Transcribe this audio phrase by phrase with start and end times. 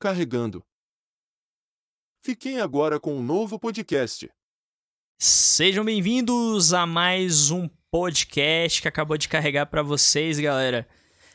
[0.00, 0.64] Carregando.
[2.24, 4.30] Fiquem agora com um novo podcast.
[5.18, 10.88] Sejam bem-vindos a mais um podcast que acabou de carregar para vocês, galera.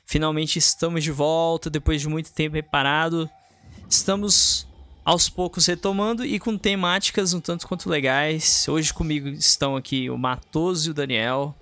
[0.04, 3.30] Finalmente estamos de volta depois de muito tempo reparado.
[3.88, 4.68] Estamos
[5.06, 8.68] aos poucos retomando e com temáticas um tanto quanto legais.
[8.68, 11.56] Hoje comigo estão aqui o Matoso e o Daniel.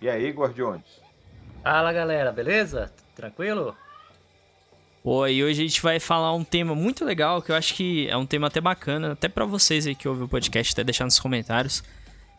[0.00, 0.84] E aí, Guardiões?
[1.60, 2.92] Fala galera, beleza?
[3.16, 3.76] Tranquilo?
[5.04, 8.08] Pô, e hoje a gente vai falar um tema muito legal, que eu acho que
[8.08, 11.04] é um tema até bacana, até para vocês aí que ouvem o podcast, até deixar
[11.04, 11.84] nos comentários,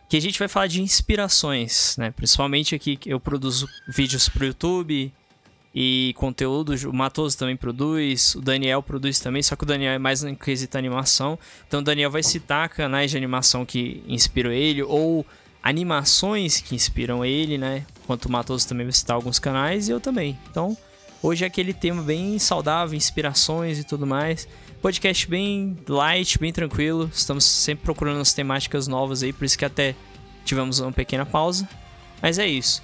[0.09, 2.09] que a gente vai falar de inspirações, né?
[2.09, 5.13] Principalmente aqui eu produzo vídeos pro YouTube
[5.75, 9.99] e conteúdo, o Matoso também produz, o Daniel produz também, só que o Daniel é
[9.99, 11.37] mais no quesito animação.
[11.67, 15.23] Então o Daniel vai citar canais de animação que inspiram ele ou
[15.61, 17.85] animações que inspiram ele, né?
[18.03, 20.35] Enquanto o Matoso também vai citar alguns canais e eu também.
[20.49, 20.75] Então,
[21.25, 24.47] Hoje é aquele tema bem saudável, inspirações e tudo mais.
[24.79, 27.09] Podcast bem light, bem tranquilo.
[27.11, 29.96] Estamos sempre procurando as temáticas novas aí, por isso que até
[30.46, 31.68] tivemos uma pequena pausa.
[32.21, 32.84] Mas é isso.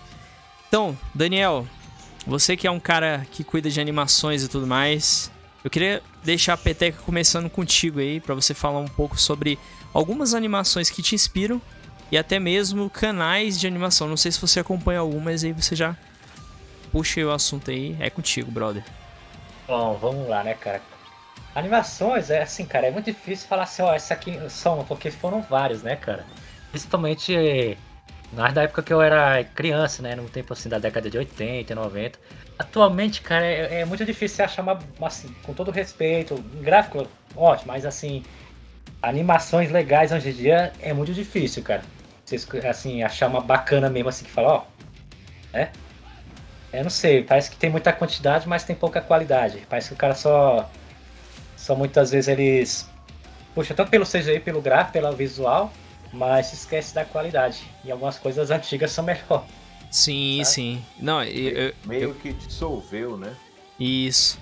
[0.67, 1.67] Então, Daniel,
[2.25, 5.31] você que é um cara que cuida de animações e tudo mais,
[5.63, 9.59] eu queria deixar a peteca começando contigo aí, para você falar um pouco sobre
[9.93, 11.61] algumas animações que te inspiram
[12.11, 14.07] e até mesmo canais de animação.
[14.07, 15.95] Não sei se você acompanha algum, mas aí você já
[16.91, 18.83] puxa o assunto aí, é contigo, brother.
[19.67, 20.81] Bom, vamos lá, né, cara?
[21.55, 25.41] Animações, é assim, cara, é muito difícil falar assim, ó, essa aqui são, porque foram
[25.41, 26.25] vários, né, cara?
[26.71, 27.77] Principalmente
[28.31, 32.19] na época que eu era criança, né, no tempo assim da década de 80, 90.
[32.57, 37.85] Atualmente, cara, é, é muito difícil achar uma, assim, com todo respeito, gráfico ótimo, mas
[37.85, 38.23] assim,
[39.01, 41.81] animações legais hoje em dia é muito difícil, cara.
[42.23, 44.63] Vocês, assim, achar uma bacana mesmo assim que fala, ó,
[45.51, 45.71] né?
[46.73, 49.65] Eu não sei, parece que tem muita quantidade, mas tem pouca qualidade.
[49.69, 50.69] Parece que o cara só.
[51.57, 52.89] Só muitas vezes eles.
[53.53, 55.71] Puxa, tanto pelo CGI, pelo gráfico, pelo visual,
[56.13, 57.61] mas se esquece da qualidade.
[57.83, 59.45] E algumas coisas antigas são melhor.
[59.89, 60.55] Sim, sabe?
[60.55, 60.85] sim.
[60.97, 63.35] Não, eu, eu, meio que dissolveu, né?
[63.77, 64.39] Isso.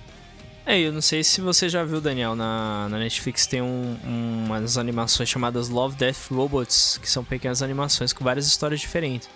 [0.64, 4.44] É, eu não sei se você já viu, Daniel, na, na Netflix tem um, um,
[4.46, 9.28] umas animações chamadas Love, Death, Robots, que são pequenas animações com várias histórias diferentes.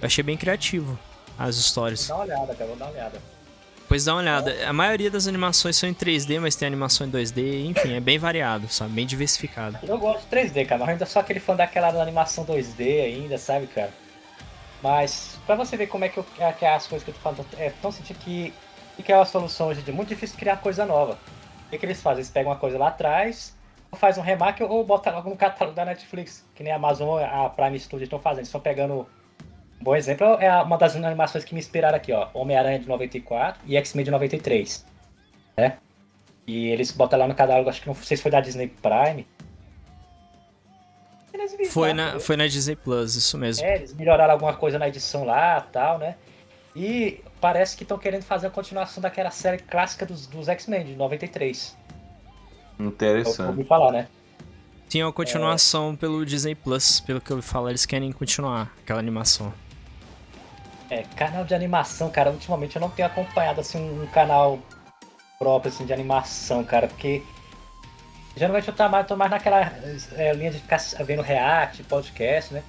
[0.00, 0.98] Eu achei bem criativo
[1.38, 2.06] as histórias.
[2.06, 3.22] Vou dar uma olhada, cara, vou dar uma olhada.
[3.86, 4.68] Pois dá uma olhada.
[4.68, 8.18] A maioria das animações são em 3D, mas tem animação em 2D, enfim, é bem
[8.18, 8.92] variado, sabe?
[8.92, 9.78] Bem diversificado.
[9.82, 13.66] Eu gosto de 3D, cara, mas ainda sou aquele fã daquela animação 2D ainda, sabe,
[13.66, 13.90] cara?
[14.82, 17.14] Mas, pra você ver como é que, eu, é, que é as coisas que eu
[17.14, 18.52] tô falando, é tão sentindo que,
[19.02, 21.18] que é uma solução hoje em dia, muito difícil criar coisa nova.
[21.66, 22.20] O que, que eles fazem?
[22.20, 23.54] Eles pegam uma coisa lá atrás,
[23.94, 27.48] faz um remake ou bota logo no catálogo da Netflix, que nem a Amazon, a
[27.48, 28.40] Prime Studio estão fazendo.
[28.40, 29.06] Eles estão pegando
[29.80, 32.28] bom exemplo é uma das animações que me inspiraram aqui, ó.
[32.34, 34.86] Homem-Aranha de 94 e X-Men de 93.
[35.56, 35.78] Né?
[36.46, 39.26] E eles botam lá no catálogo, acho que não sei se foi da Disney Prime.
[41.68, 43.64] Foi na, foi na Disney Plus, isso mesmo.
[43.64, 46.16] É, eles melhoraram alguma coisa na edição lá tal, né?
[46.76, 50.96] E parece que estão querendo fazer a continuação daquela série clássica dos, dos X-Men de
[50.96, 51.76] 93.
[52.78, 53.40] Interessante.
[53.40, 54.08] Eu ouvi falar, né?
[54.88, 55.96] Tinha uma continuação é...
[55.96, 59.52] pelo Disney Plus, pelo que eu ouvi falar, eles querem continuar aquela animação.
[60.90, 64.58] É, canal de animação, cara, ultimamente eu não tenho acompanhado assim um canal
[65.38, 67.22] próprio assim, de animação, cara, porque
[68.36, 69.72] geralmente eu tô mais, tô mais naquela
[70.16, 72.62] é, linha de ficar vendo react, podcast, né?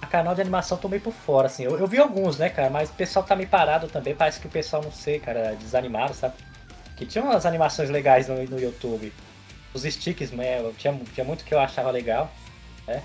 [0.00, 1.62] A canal de animação tô meio por fora, assim.
[1.64, 4.46] Eu, eu, vi alguns, né, cara, mas o pessoal tá meio parado também, parece que
[4.46, 6.34] o pessoal, não sei, cara, desanimado, sabe?
[6.96, 9.12] Que tinha umas animações legais no, no YouTube.
[9.72, 12.30] Os sticks, né, tinha, tinha muito que eu achava legal,
[12.86, 13.02] né?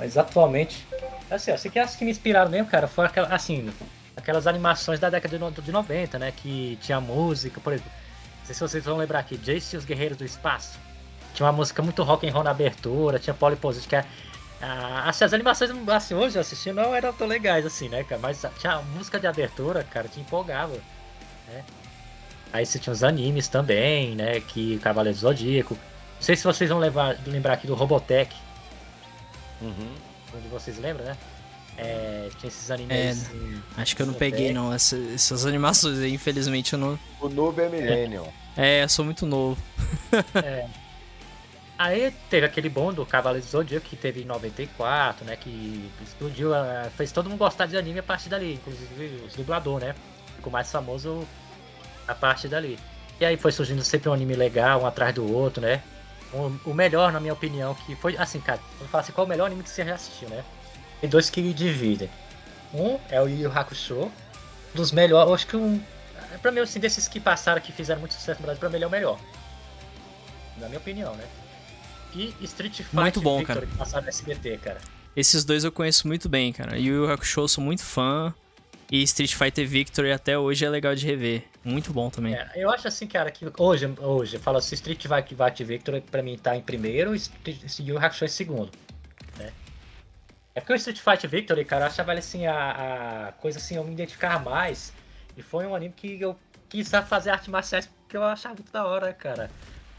[0.00, 0.86] Mas atualmente.
[1.30, 3.70] Assim, ó, que as que me inspiraram mesmo, cara, foi assim,
[4.16, 6.32] aquelas animações da década de 90, né?
[6.34, 7.92] Que tinha música, por exemplo.
[8.40, 10.78] Não sei se vocês vão lembrar aqui, Jace e os Guerreiros do Espaço.
[11.34, 14.04] Tinha uma música muito rock and roll na abertura, tinha Polyposition, que é.
[14.60, 18.20] Ah, assim, as animações, assim, hoje eu assisti não eram tão legais assim, né, cara?
[18.20, 20.74] Mas tinha a música de abertura, cara, te empolgava,
[21.46, 21.64] né?
[22.52, 24.40] Aí você tinha os animes também, né?
[24.40, 25.74] Que Cavaleiro Zodíaco.
[25.74, 28.34] Não sei se vocês vão levar, lembrar aqui do Robotech,
[29.60, 29.92] Uhum.
[30.34, 31.16] Onde vocês lembram, né?
[31.76, 32.94] É, tinha esses animes.
[32.94, 34.72] É, assim, acho que eu não peguei, não.
[34.72, 36.98] Essa, essas animações aí, infelizmente, eu não.
[37.20, 38.26] O noob é Millennium.
[38.56, 39.60] É, eu sou muito novo.
[40.34, 40.66] é.
[41.78, 45.36] Aí teve aquele bom do Cavaleiro do Zodíaco que teve em 94, né?
[45.36, 46.50] Que explodiu,
[46.94, 49.94] fez todo mundo gostar de anime a partir dali, inclusive os dublador, né?
[50.36, 51.26] Ficou mais famoso
[52.06, 52.78] a partir dali.
[53.18, 55.82] E aí foi surgindo sempre um anime legal, um atrás do outro, né?
[56.32, 58.16] O, melhor, na minha opinião, que foi.
[58.16, 60.44] Assim, cara, vou falar assim, qual é o melhor anime que você já assistiu, né?
[61.00, 62.10] Tem dois que dividem.
[62.72, 64.04] Um é o Yu Yu Hakusho.
[64.04, 64.10] Um
[64.74, 65.80] dos melhores, acho que um.
[66.40, 68.84] pra mim, assim, desses que passaram, que fizeram muito sucesso no Brasil, pra mim ele
[68.84, 69.18] é o melhor.
[70.58, 71.24] Na minha opinião, né?
[72.14, 73.66] E Street Fighter Muito bom, Victory, cara.
[73.66, 74.80] que passaram no SBT, cara.
[75.16, 76.78] Esses dois eu conheço muito bem, cara.
[76.78, 78.34] Yu Yu Hakusho eu sou muito fã.
[78.90, 81.44] E Street Fighter Victory até hoje é legal de rever.
[81.62, 82.34] Muito bom também.
[82.34, 86.38] É, eu acho assim, cara, que hoje, hoje, fala assim, Street Fighter Victory pra mim
[86.38, 87.20] tá em primeiro e
[87.80, 88.70] Yu Hakusho em segundo,
[89.36, 89.52] né?
[90.54, 93.84] É porque o Street Fighter Victory, cara, eu achava assim, a, a coisa assim, eu
[93.84, 94.92] me identificar mais.
[95.36, 96.36] E foi um anime que eu
[96.68, 99.50] quis fazer artes marciais porque eu achava muito da hora, cara.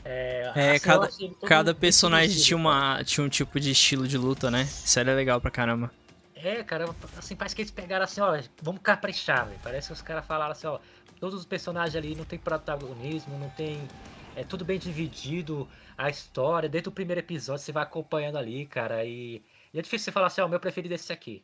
[0.04, 1.10] É, É, assim, eu cada,
[1.48, 4.64] cada personagem tinha, uma, tinha um tipo de estilo de luta, né?
[4.64, 5.92] Isso era legal pra caramba.
[6.36, 6.86] É, cara,
[7.18, 9.60] assim, parece que eles pegaram assim, ó, vamos caprichar, velho.
[9.64, 10.80] Parece que os caras falaram assim, ó,
[11.22, 13.88] todos os personagens ali não tem protagonismo, não tem.
[14.36, 19.06] É tudo bem dividido, a história, desde o primeiro episódio você vai acompanhando ali, cara,
[19.06, 21.44] e, e é difícil você falar assim, ó, o meu preferido é esse aqui.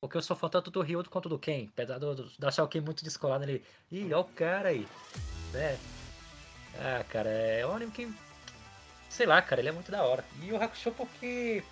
[0.00, 2.64] Porque eu sou fã tanto do Ryu quanto do Ken, apesar do, do, de achar
[2.64, 3.62] o Ken muito descolado ali.
[3.92, 4.86] Ih, ó o cara aí,
[5.52, 5.78] né?
[6.78, 8.10] Ah, cara, é um anime que.
[9.10, 10.24] Sei lá, cara, ele é muito da hora.
[10.40, 11.62] E o Hakusho porque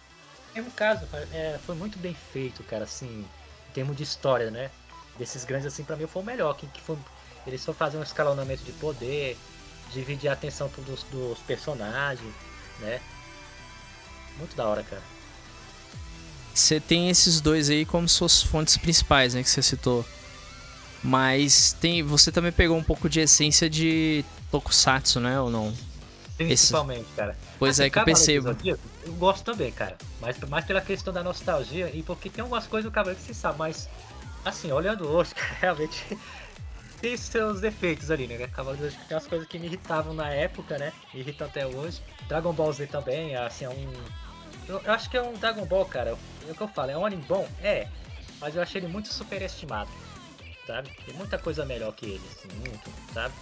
[0.54, 3.24] mesmo caso, é, foi muito bem feito, cara, assim,
[3.68, 4.70] em termos de história, né?
[5.16, 6.54] Desses grandes, assim, pra mim foi o melhor.
[6.54, 6.96] Que, que foi,
[7.48, 9.36] eles só faziam um escalonamento de poder,
[9.92, 12.34] dividir a atenção dos, dos personagens,
[12.78, 13.00] né?
[14.36, 15.02] Muito da hora, cara.
[16.54, 19.42] Você tem esses dois aí como suas fontes principais, né?
[19.42, 20.04] Que você citou.
[21.02, 25.40] Mas tem, você também pegou um pouco de essência de Tokusatsu, né?
[25.40, 25.72] Ou não?
[26.36, 27.36] Principalmente, cara.
[27.58, 28.56] Pois Assim, é que eu percebo.
[28.64, 29.96] Eu gosto também, cara.
[30.20, 33.40] Mas mais pela questão da nostalgia e porque tem algumas coisas do Cavaleiro que se
[33.40, 33.88] sabe, mas
[34.44, 36.18] assim, olhando hoje, cara, realmente
[37.00, 38.46] tem seus defeitos ali, né?
[38.48, 40.92] Cavaleiro do Zodíaco tem umas coisas que me irritavam na época, né?
[41.14, 42.00] Me irritam até hoje.
[42.28, 43.92] Dragon Ball Z também, assim, é um.
[44.68, 46.16] Eu, eu acho que é um Dragon Ball, cara.
[46.46, 47.48] É o que eu falo, é um anime bom?
[47.62, 47.88] É.
[48.40, 49.90] Mas eu achei ele muito superestimado.
[50.66, 50.90] Sabe?
[51.06, 53.34] Tem muita coisa melhor que ele, assim, muito, sabe?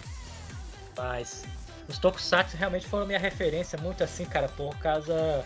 [0.95, 1.43] Mas
[1.87, 5.45] os Tokusatsu realmente foram minha referência muito assim, cara, por causa.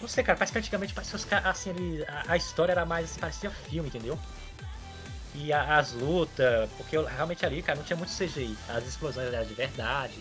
[0.00, 2.84] Não sei, cara, parece que antigamente parecia os caras, assim, ele- a, a história era
[2.84, 4.18] mais assim, parecia filme, entendeu?
[5.34, 8.56] E a- as lutas, porque eu- realmente ali, cara, não tinha muito CGI.
[8.68, 10.18] As explosões eram de verdade.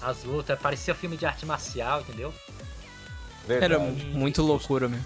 [0.00, 2.32] As lutas, parecia filme de arte marcial, entendeu?
[3.46, 3.74] Verdade.
[3.74, 5.04] Era muito loucura mesmo.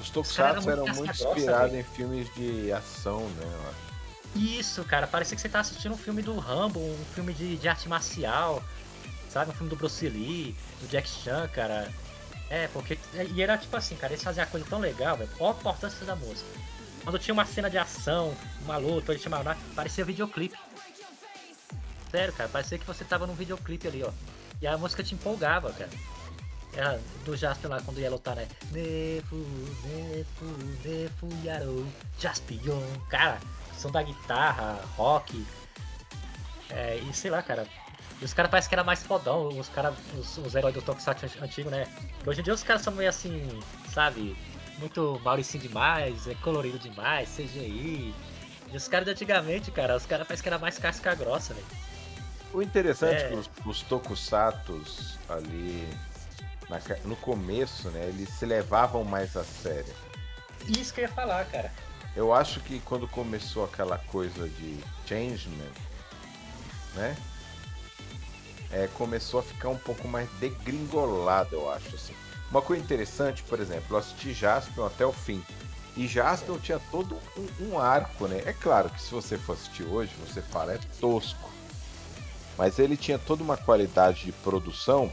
[0.00, 3.42] Os Tokusatsu eram muito inspirados em filmes de ação, né?
[3.42, 3.84] eu acho.
[4.36, 7.68] Isso, cara, parecia que você tá assistindo um filme do Rambo, um filme de, de
[7.68, 8.62] arte marcial,
[9.30, 9.50] sabe?
[9.50, 11.90] Um filme do Bruce Lee, do Jack Chan, cara.
[12.50, 12.98] É, porque.
[13.34, 15.30] E era tipo assim, cara, eles faziam a coisa tão legal, velho.
[15.38, 16.48] Olha a importância da música.
[17.04, 19.58] Quando tinha uma cena de ação, uma luta, eles chamavam, né?
[19.76, 20.56] parecia videoclipe.
[22.10, 24.10] Sério, cara, parecia que você tava num videoclipe ali, ó.
[24.60, 25.90] E a música te empolgava, cara.
[26.72, 28.48] Era do Jasper lá quando ia lutar, né?
[28.72, 29.36] Nefu,
[29.84, 30.44] Nefu,
[30.84, 31.86] Nefu, Yarou,
[32.18, 32.82] Jaspion.
[33.08, 33.38] Cara,
[33.78, 35.46] som da guitarra, rock.
[36.70, 37.66] É, e sei lá, cara.
[38.20, 41.26] E os caras parecem que era mais fodão, os caras, os, os heróis do Tokusatsu
[41.42, 41.86] antigo, né?
[42.26, 43.60] Hoje em dia os caras são meio assim,
[43.92, 44.36] sabe?
[44.78, 48.14] Muito Mauricinho demais, é colorido demais, CGI.
[48.72, 51.66] E os caras de antigamente, cara, os caras parecem que era mais casca grossa, velho.
[52.52, 53.28] O interessante É.
[53.28, 55.88] que os, os Tokusatos ali
[56.68, 59.94] na no começo, né, eles se levavam mais a sério.
[60.66, 61.72] Isso que eu ia falar, cara.
[62.16, 65.70] Eu acho que quando começou aquela coisa de Changeman,
[66.94, 67.16] né?
[68.70, 72.14] É, começou a ficar um pouco mais degringolado, eu acho assim.
[72.50, 75.44] Uma coisa interessante, por exemplo, eu assisti Jaspion até o fim.
[75.96, 78.42] E Jaspion tinha todo um, um arco, né?
[78.44, 81.50] É claro que se você for assistir hoje, você fala é tosco.
[82.56, 85.10] Mas ele tinha toda uma qualidade de produção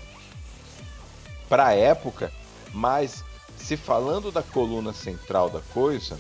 [1.50, 2.32] para a época,
[2.74, 3.24] mas
[3.58, 6.20] se falando da coluna central da coisa,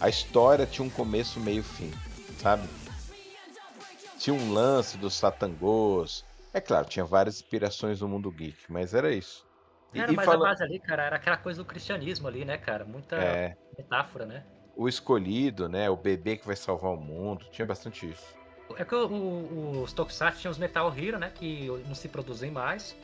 [0.00, 1.92] a história tinha um começo, meio fim,
[2.40, 2.68] sabe?
[4.18, 6.24] Tinha um lance dos satangos.
[6.52, 9.47] É claro, tinha várias inspirações do mundo geek, mas era isso.
[9.94, 12.58] Era, e mas fala- a base ali, cara, era aquela coisa do cristianismo ali, né,
[12.58, 12.84] cara?
[12.84, 14.44] Muita É, metáfora, né?
[14.76, 15.90] o escolhido, né?
[15.90, 17.44] O bebê que vai salvar o mundo.
[17.50, 18.36] Tinha bastante isso.
[18.76, 21.32] É que o- o- os Tokusatsu tinham os Metal Hero, né?
[21.34, 22.94] Que não se produzem mais.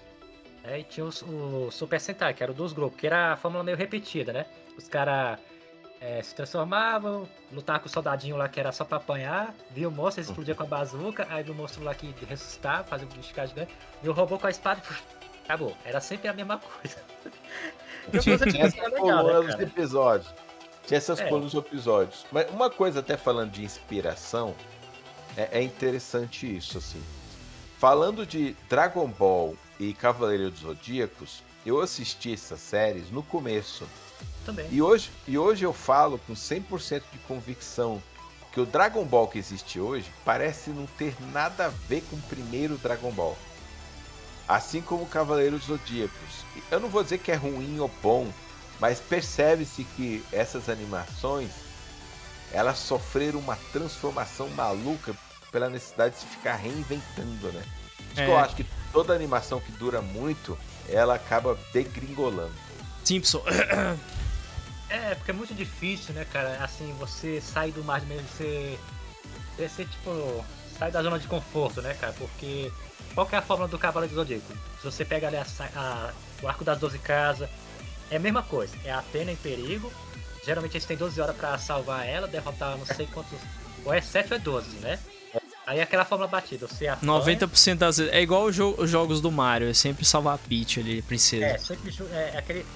[0.63, 3.37] É, e tinha os, o Super Sentai, que era o dos grupos, que era a
[3.37, 4.47] fórmula meio repetida, né?
[4.79, 5.39] Os caras
[6.23, 10.21] se transformavam, lutavam com o soldadinho lá que era só pra apanhar, via o monstro,
[10.21, 13.29] eles explodiam com a bazuca, aí viu o monstro lá que ressuscitava, fazia o bicho
[13.29, 14.85] ficar gigante, viu o robô com a espada e
[15.45, 15.77] acabou.
[15.85, 16.97] Era sempre a mesma coisa.
[18.11, 20.35] Coisa Tinha tipo, essas né, colunas dos episódios.
[20.87, 21.29] Tinha essas É.
[21.29, 22.27] colunas episódios.
[22.31, 24.55] Mas uma coisa, até falando de inspiração,
[25.37, 27.03] é, é interessante isso, assim.
[27.79, 33.89] Falando de Dragon Ball e Cavaleiro dos Zodíacos, eu assisti essas séries no começo.
[34.45, 34.69] Também.
[34.71, 38.03] E hoje, e hoje eu falo com 100% de convicção
[38.53, 42.23] que o Dragon Ball que existe hoje parece não ter nada a ver com o
[42.23, 43.37] primeiro Dragon Ball.
[44.47, 46.45] Assim como Cavaleiros Zodíacos.
[46.71, 48.31] Eu não vou dizer que é ruim ou bom,
[48.79, 51.51] mas percebe-se que essas animações
[52.53, 55.15] elas sofreram uma transformação maluca
[55.51, 57.65] pela necessidade de se ficar reinventando, né?
[58.13, 58.25] Acho É.
[58.27, 60.57] que eu acho que toda animação que dura muito,
[60.89, 62.55] ela acaba degringolando.
[63.05, 63.43] Simpson.
[64.89, 66.63] É, porque é muito difícil, né, cara?
[66.63, 68.79] Assim, você sair do mar mesmo, você.
[69.59, 70.45] Você, tipo,
[70.79, 72.13] sai da zona de conforto, né, cara?
[72.13, 72.71] Porque.
[73.15, 74.53] Qual que é a fórmula do Cavaleiro do Zodíaco?
[74.81, 76.11] Se você pega ali a, a-
[76.43, 77.49] o Arco das 12 Casas,
[78.11, 78.75] é a mesma coisa.
[78.85, 79.93] É a Atena em perigo.
[80.45, 83.39] Geralmente eles têm 12 horas pra salvar ela, derrotar não sei quantos.
[83.85, 84.99] Ou é 7 ou é 12, né?
[85.67, 86.67] Aí é aquela fórmula batida.
[86.67, 88.13] Você apanha, 90% das vezes.
[88.13, 91.47] É igual os jo- os jogos do Mario, é sempre salvar a Peach ali, princesa.
[91.47, 92.67] É, sempre é, aquele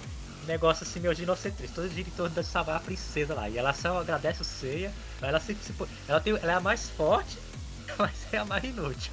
[0.46, 3.48] negócio assim meio ginocentrista, todo gira em torno de salvar a princesa lá.
[3.50, 4.90] E ela só agradece o Seiya,
[5.20, 5.74] mas ela sempre se.
[6.08, 7.36] Ela, tem, ela é a mais forte,
[7.98, 9.12] mas é a mais inútil.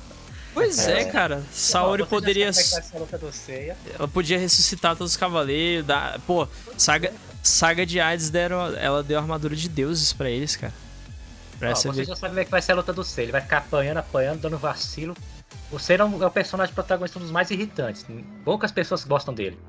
[0.56, 1.06] Pois é, É.
[1.06, 1.44] cara.
[1.52, 2.50] Saori você poderia.
[2.50, 3.76] é.
[4.00, 5.86] Ela podia ressuscitar todos os cavaleiros.
[5.86, 6.20] Dar...
[6.22, 6.48] Pô,
[6.78, 8.76] saga, saga de Hades deram.
[8.76, 10.74] Ela deu armadura de deuses pra eles, cara.
[11.60, 13.26] Pra Ó, você já sabe como é que vai ser a luta do Seiya.
[13.26, 15.16] Ele vai ficar apanhando, apanhando, dando vacilo.
[15.72, 18.06] O Seiya é um- é o personagem protagonista um dos mais irritantes.
[18.44, 19.60] Poucas pessoas gostam dele.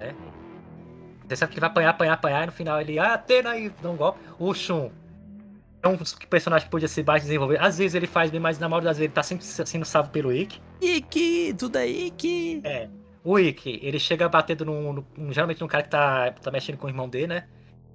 [0.00, 0.14] Né?
[1.28, 3.70] Você sabe que ele vai apanhar, apanhar, apanhar, e no final ele, ah, Atena aí,
[3.82, 4.18] dá um golpe.
[4.38, 4.90] O Shun
[5.88, 7.60] é um dos personagens que podia ser mais desenvolvido.
[7.62, 10.10] Às vezes ele faz bem, mas na maioria das vezes ele tá sempre sendo salvo
[10.10, 10.60] pelo Ikki.
[10.80, 12.60] Ikki, tudo aí, Ikki.
[12.64, 12.88] É.
[13.24, 16.86] O Ikki, ele chega batendo num, num- geralmente num cara que tá, tá mexendo com
[16.86, 17.48] o irmão dele, né?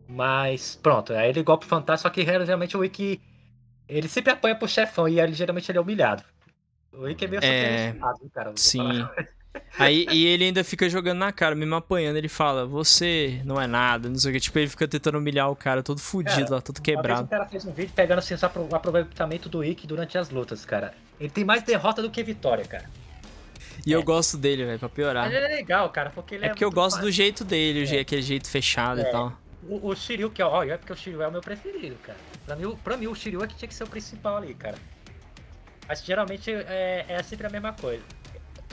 [0.07, 3.21] Mas pronto, aí ele golpe fantástico, só que geralmente o Ikki,
[3.87, 6.23] ele sempre apanha pro chefão e ele, geralmente ele é humilhado.
[6.91, 7.47] O Ikki é meio É,
[7.87, 8.53] superestimado, viu, cara?
[8.55, 9.07] Sim.
[9.77, 12.15] Aí, e ele ainda fica jogando na cara, mesmo apanhando.
[12.17, 14.39] Ele fala: Você não é nada, não sei o que.
[14.39, 17.27] Tipo, ele fica tentando humilhar o cara, todo fudido Cara, lá, todo quebrado.
[17.27, 20.93] cara fez um vídeo pegando assim, o aproveitamento do Ikki durante as lutas, cara.
[21.19, 22.89] Ele tem mais derrota do que vitória, cara.
[23.85, 25.25] E eu gosto dele, velho, pra piorar.
[25.25, 26.49] Mas ele é legal, cara, porque ele É é.
[26.51, 27.05] porque eu gosto fácil.
[27.07, 29.05] do jeito dele, o je- aquele jeito fechado e É.
[29.11, 29.33] tal.
[29.67, 32.17] O, o Shiryu, que é, ó, é porque o Shiryu é o meu preferido, cara.
[32.45, 34.53] Pra mim, o- pra mim, o Shiryu é que tinha que ser o principal ali,
[34.53, 34.75] cara.
[35.87, 38.03] Mas geralmente é, é sempre a mesma coisa.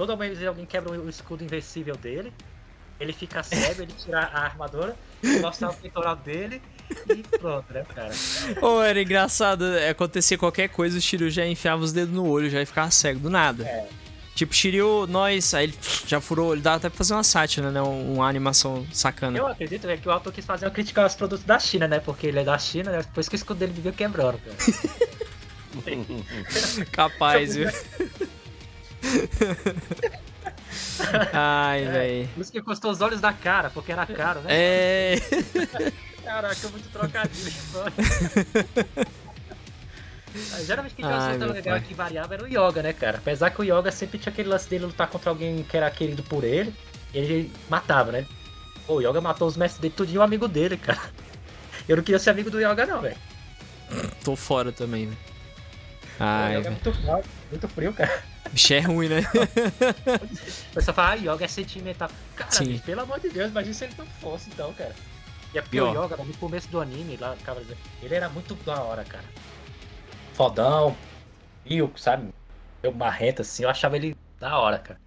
[0.00, 2.32] Toda vez alguém quebra o escudo invencível dele,
[2.98, 4.96] ele fica cego, ele tira a armadura,
[5.42, 6.62] mostra o peitoral dele
[7.06, 8.10] e pronto, né, cara?
[8.62, 12.48] Ô, era engraçado, é, acontecia qualquer coisa, o Shiryu já enfiava os dedos no olho,
[12.48, 13.62] já ia ficar cego, do nada.
[13.66, 13.88] É.
[14.34, 15.74] Tipo, Shiryu, nós, aí ele
[16.06, 17.82] já furou olho, dá até pra fazer uma sátira, né?
[17.82, 19.36] um- Uma animação sacana.
[19.36, 22.00] Eu acredito é, que o autor quis fazer uma crítica aos produtos da China, né?
[22.00, 23.04] Porque ele é da China, né?
[23.18, 24.56] Isso que o escudo dele viveu quebrando, cara.
[26.90, 27.68] Capaz, viu?
[31.32, 32.28] Ai, velho.
[32.28, 34.48] Por isso que custou os olhos da cara, porque era caro, né?
[34.50, 35.16] É.
[36.24, 37.52] Caraca, muito trocadilho.
[40.64, 41.88] Geralmente quem tinha luta meu legal pai.
[41.88, 43.18] que variava era o Yoga, né, cara?
[43.18, 46.22] Apesar que o Yoga sempre tinha aquele lance dele lutar contra alguém que era querido
[46.22, 46.72] por ele,
[47.12, 48.24] ele matava, né?
[48.86, 51.00] Pô, o Yoga matou os mestres dele, tudinho um amigo dele, cara.
[51.88, 53.16] Eu não queria ser amigo do Yoga, não, velho.
[54.22, 55.18] Tô fora também, velho.
[56.22, 58.22] Ai, Yoga é muito frio, muito frio, cara.
[58.52, 59.22] Bicho é ruim, né?
[60.74, 62.10] Pessoal fala, ah, Yoga é sentimental.
[62.36, 62.78] Cara, Sim.
[62.78, 64.94] pelo amor de Deus, imagina se ele não fosse, então, cara.
[65.54, 65.90] E é porque E, ó.
[65.90, 69.24] o Yoga, no começo do anime, lá Cavaleiro, ele era muito da hora, cara.
[70.34, 70.96] Fodão,
[71.64, 72.28] fio, sabe?
[72.82, 75.00] Eu marreta, assim, eu achava ele da hora, cara.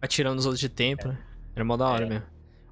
[0.00, 1.18] Atirando os outros de tempo, né?
[1.54, 2.08] Era mó da hora É.
[2.08, 2.24] mesmo.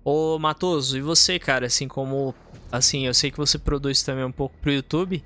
[0.05, 1.67] Ô, Matoso, e você, cara?
[1.67, 2.33] Assim como.
[2.71, 5.25] Assim, eu sei que você produz também um pouco pro YouTube.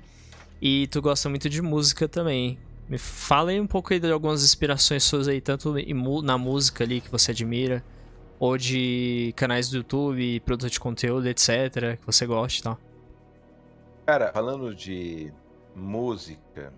[0.61, 2.59] E tu gosta muito de música também.
[2.87, 5.73] Me fala aí um pouco aí de algumas inspirações suas aí, tanto
[6.21, 7.83] na música ali que você admira,
[8.37, 12.77] ou de canais do YouTube, produtor de conteúdo, etc., que você gosta e tal.
[14.05, 15.33] Cara, falando de
[15.75, 16.73] música,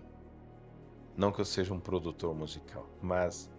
[1.16, 3.50] não que eu seja um produtor musical, mas,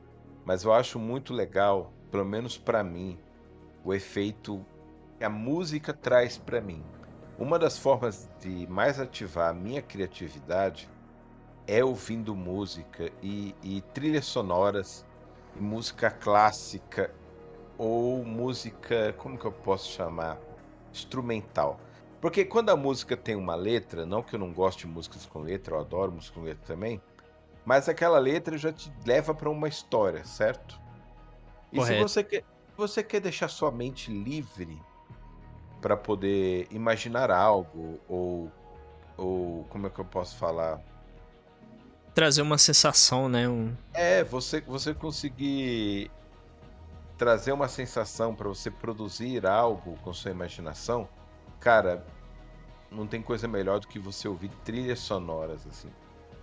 [0.45, 3.19] mas eu acho muito legal, pelo menos pra mim,
[3.83, 4.65] o efeito
[5.19, 6.83] que a música traz pra mim.
[7.37, 10.89] Uma das formas de mais ativar a minha criatividade
[11.67, 15.05] é ouvindo música e, e trilhas sonoras,
[15.53, 17.13] e música clássica
[17.77, 20.39] ou música, como que eu posso chamar?
[20.91, 21.77] Instrumental.
[22.21, 25.41] Porque quando a música tem uma letra, não que eu não goste de músicas com
[25.41, 27.01] letra, eu adoro música com letra também,
[27.65, 30.79] mas aquela letra já te leva para uma história, certo?
[31.73, 32.45] E se você quer,
[32.77, 34.81] você quer deixar sua mente livre
[35.85, 38.51] para poder imaginar algo ou
[39.15, 40.81] ou como é que eu posso falar?
[42.15, 43.47] Trazer uma sensação, né?
[43.47, 43.71] Um...
[43.93, 46.09] É, você você conseguir
[47.19, 51.07] trazer uma sensação para você produzir algo com sua imaginação,
[51.59, 52.03] cara,
[52.89, 55.91] não tem coisa melhor do que você ouvir trilhas sonoras, assim.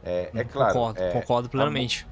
[0.05, 0.73] É, é claro.
[0.73, 2.07] Concordo, é, concordo plenamente.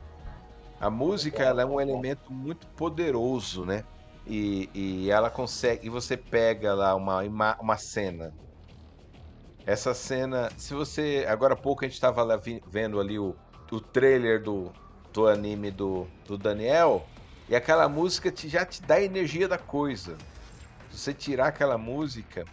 [0.80, 3.84] A, a música ela é um elemento muito poderoso, né?
[4.26, 5.86] E, e ela consegue.
[5.86, 7.22] E você pega lá uma,
[7.60, 8.32] uma cena.
[9.66, 10.50] Essa cena.
[10.56, 11.24] Se você.
[11.28, 13.34] Agora há pouco a gente estava lá vi, vendo ali o,
[13.70, 14.72] o trailer do,
[15.12, 17.06] do anime do, do Daniel.
[17.48, 20.16] E aquela música te, já te dá a energia da coisa.
[20.90, 22.44] Se você tirar aquela música,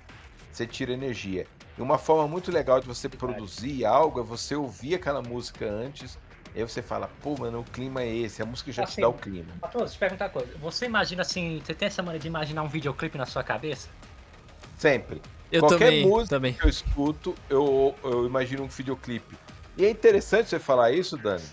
[0.51, 1.45] você tira energia.
[1.77, 6.17] E uma forma muito legal de você produzir algo é você ouvir aquela música antes.
[6.57, 9.01] E aí você fala, pô, mano, o clima é esse, a música já Assim, te
[9.01, 9.53] dá o clima.
[9.61, 10.57] Patrão, deixa eu te perguntar uma coisa.
[10.57, 13.89] Você imagina assim, você tem essa maneira de imaginar um videoclipe na sua cabeça?
[14.75, 15.21] Sempre.
[15.51, 16.53] Eu Qualquer também, música também.
[16.53, 19.37] que eu escuto, eu, eu imagino um videoclipe.
[19.77, 21.43] E é interessante você falar isso, Dani,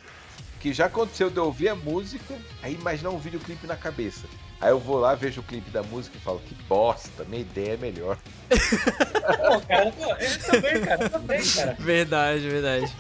[0.59, 4.27] que já aconteceu de eu ouvir a música, aí imaginar um videoclipe na cabeça.
[4.59, 7.75] Aí eu vou lá, vejo o clipe da música e falo, que bosta, minha ideia
[7.75, 8.17] é melhor.
[8.49, 11.77] Pô, cara, pô, eu também, cara, eu também, cara.
[11.79, 12.97] Verdade, verdade.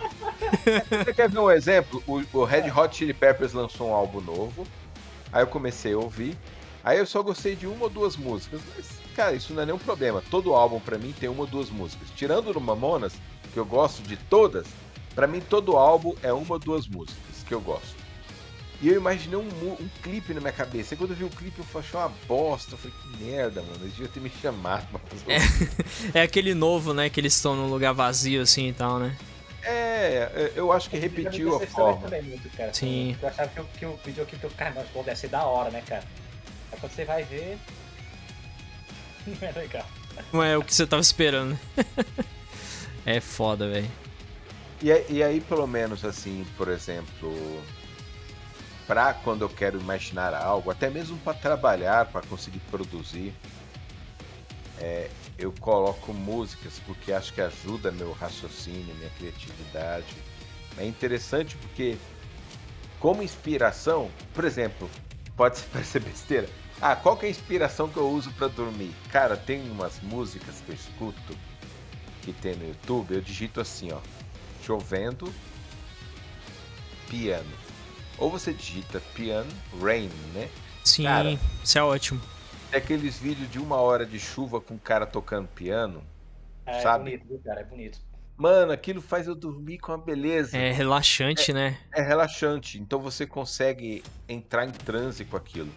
[0.56, 2.02] Você quer ver um exemplo?
[2.06, 4.66] O, o Red Hot Chili Peppers lançou um álbum novo.
[5.32, 6.36] Aí eu comecei a ouvir.
[6.82, 8.60] Aí eu só gostei de uma ou duas músicas.
[8.76, 10.22] Mas, cara, isso não é nenhum problema.
[10.30, 12.08] Todo álbum pra mim tem uma ou duas músicas.
[12.14, 13.14] Tirando no Mamonas,
[13.52, 14.66] que eu gosto de todas,
[15.14, 18.04] pra mim todo álbum é uma ou duas músicas que eu gosto.
[18.82, 19.48] E eu imaginei um,
[19.80, 20.92] um clipe na minha cabeça.
[20.92, 22.74] E quando eu vi o clipe, eu achei uma bosta.
[22.74, 23.78] Eu falei, que merda, mano.
[23.80, 27.08] Eles deviam ter me chamado um É aquele novo, né?
[27.08, 29.16] Que eles estão num lugar vazio assim e tal, né?
[29.66, 32.00] É, eu acho que repetiu a forma.
[32.02, 32.72] também muito, cara.
[32.74, 33.16] Sim.
[33.20, 35.70] Eu achava que, o- que o videoclipe, eu, cara, mas, pô, deve ser da hora,
[35.70, 36.04] né, cara?
[36.72, 37.58] Aí quando você vai ver.
[39.26, 39.86] Não é legal.
[40.32, 41.58] Não é o que você tava esperando.
[43.06, 43.90] é foda, velho.
[44.82, 47.62] E, aí- e aí, pelo menos assim, por exemplo,
[48.86, 53.32] pra quando eu quero imaginar algo, até mesmo para trabalhar, para conseguir produzir,
[54.78, 60.14] é, eu coloco músicas porque acho que ajuda meu raciocínio, minha criatividade.
[60.78, 61.96] É interessante porque,
[62.98, 64.90] como inspiração, por exemplo,
[65.36, 66.48] pode parecer besteira.
[66.80, 68.92] Ah, qual que é a inspiração que eu uso para dormir?
[69.10, 71.36] Cara, tem umas músicas que eu escuto
[72.22, 74.00] que tem no YouTube, eu digito assim, ó
[74.64, 75.32] chovendo,
[77.08, 77.52] piano.
[78.16, 80.48] Ou você digita piano, rain, né?
[80.84, 81.38] Sim, Cara.
[81.62, 82.20] isso é ótimo.
[82.74, 86.02] É aqueles vídeos de uma hora de chuva com o cara tocando piano.
[86.66, 87.04] É, Sabe?
[87.04, 87.60] bonito, viu, cara?
[87.60, 88.00] É bonito.
[88.36, 90.58] Mano, aquilo faz eu dormir com uma beleza.
[90.58, 91.78] É relaxante, né?
[91.94, 95.70] É relaxante, então você consegue entrar em transe com aquilo.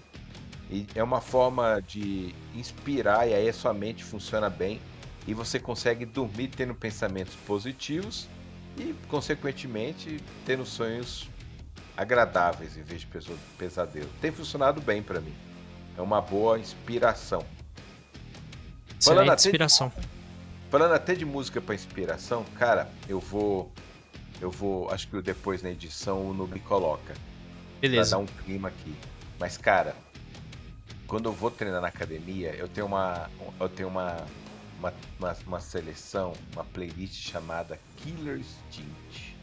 [0.72, 4.82] E é uma forma de inspirar, e aí a sua mente funciona bem.
[5.28, 8.28] E você consegue dormir tendo pensamentos positivos
[8.76, 11.30] e, consequentemente, tendo sonhos
[11.96, 13.08] agradáveis em vez de
[13.56, 14.10] pesadelo.
[14.20, 15.36] Tem funcionado bem pra mim.
[15.98, 17.44] É uma boa inspiração.
[19.02, 19.92] Falando até de- inspiração.
[20.70, 23.72] Falando até de música pra inspiração, cara, eu vou.
[24.40, 24.90] Eu vou.
[24.92, 27.14] Acho que depois na edição o Nubi coloca.
[27.14, 28.12] Pra Beleza.
[28.12, 28.94] dar um clima aqui.
[29.40, 29.96] Mas, cara,
[31.08, 33.30] quando eu vou treinar na academia, eu tenho uma.
[33.60, 34.18] Eu tenho uma.
[34.80, 39.36] Uma, uma, uma seleção, uma playlist chamada Killer Instinct.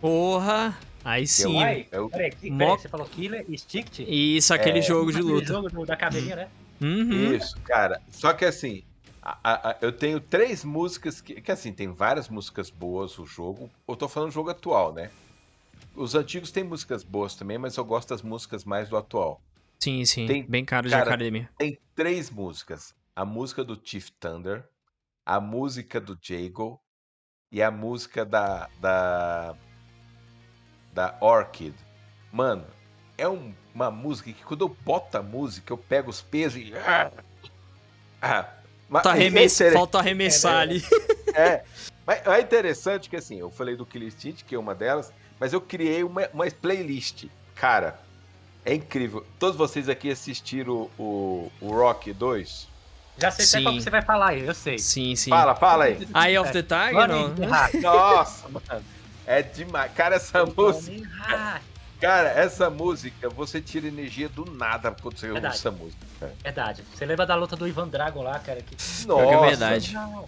[0.00, 0.74] Porra!
[1.08, 1.54] Aí sim.
[1.54, 4.04] Uai, eu- peraí, que, Mo- peraí, você falou Killer Instinct?
[4.08, 4.82] Isso, aquele É.
[4.82, 5.46] jogo de Aquele luta.
[5.46, 6.48] jogo do- da caveirinha, né?
[6.80, 7.32] Uhum.
[7.32, 8.02] Isso, cara.
[8.10, 8.82] Só que assim,
[9.22, 13.24] a- a- a- eu tenho três músicas que, que assim, tem várias músicas boas o
[13.24, 13.70] jogo.
[13.86, 15.10] Eu tô falando do jogo atual, né?
[15.94, 19.40] Os antigos têm músicas boas também, mas eu gosto das músicas mais do atual.
[19.78, 20.26] Sim, sim.
[20.26, 21.48] Tem- Bem caro de cara, academia.
[21.56, 22.92] Tem três músicas.
[23.14, 24.64] A música do Chief Thunder,
[25.24, 26.80] a música do Jago
[27.52, 29.54] e a música da da
[30.96, 31.74] da Orchid.
[32.32, 32.64] Mano,
[33.18, 36.72] é um- uma música que quando eu boto a música, eu pego os pesos e
[38.22, 38.48] ah,
[38.88, 39.60] mas Falta, é arremess...
[39.60, 40.84] inter- Falta arremessar É, ali.
[41.34, 41.62] é,
[42.06, 45.52] mas é interessante que assim, eu falei do Killer Instinct, que é uma delas, mas
[45.52, 47.26] eu criei uma, uma playlist.
[47.54, 47.98] Cara,
[48.64, 49.24] é incrível.
[49.38, 52.68] Todos vocês aqui assistiram o, o, o Rock 2?
[53.18, 53.78] Já sei até qual Sim.
[53.78, 54.78] que você vai falar aí, eu sei.
[54.78, 55.30] Sim, sim.
[55.30, 56.06] Fala, fala aí.
[56.26, 57.34] Eye of the Tiger, não?
[57.82, 58.84] Nossa, mano.
[59.26, 59.92] É demais.
[59.92, 60.92] Cara, essa música.
[60.92, 61.62] Running Hard.
[62.00, 66.06] Cara, essa música, você tira energia do nada quando você ouve essa música.
[66.42, 66.84] Verdade.
[66.94, 68.60] Você lembra da luta do Ivan Dragon lá, cara?
[68.60, 68.76] Que...
[68.76, 69.46] Que é Nossa.
[69.46, 69.94] verdade.
[69.94, 70.24] Não,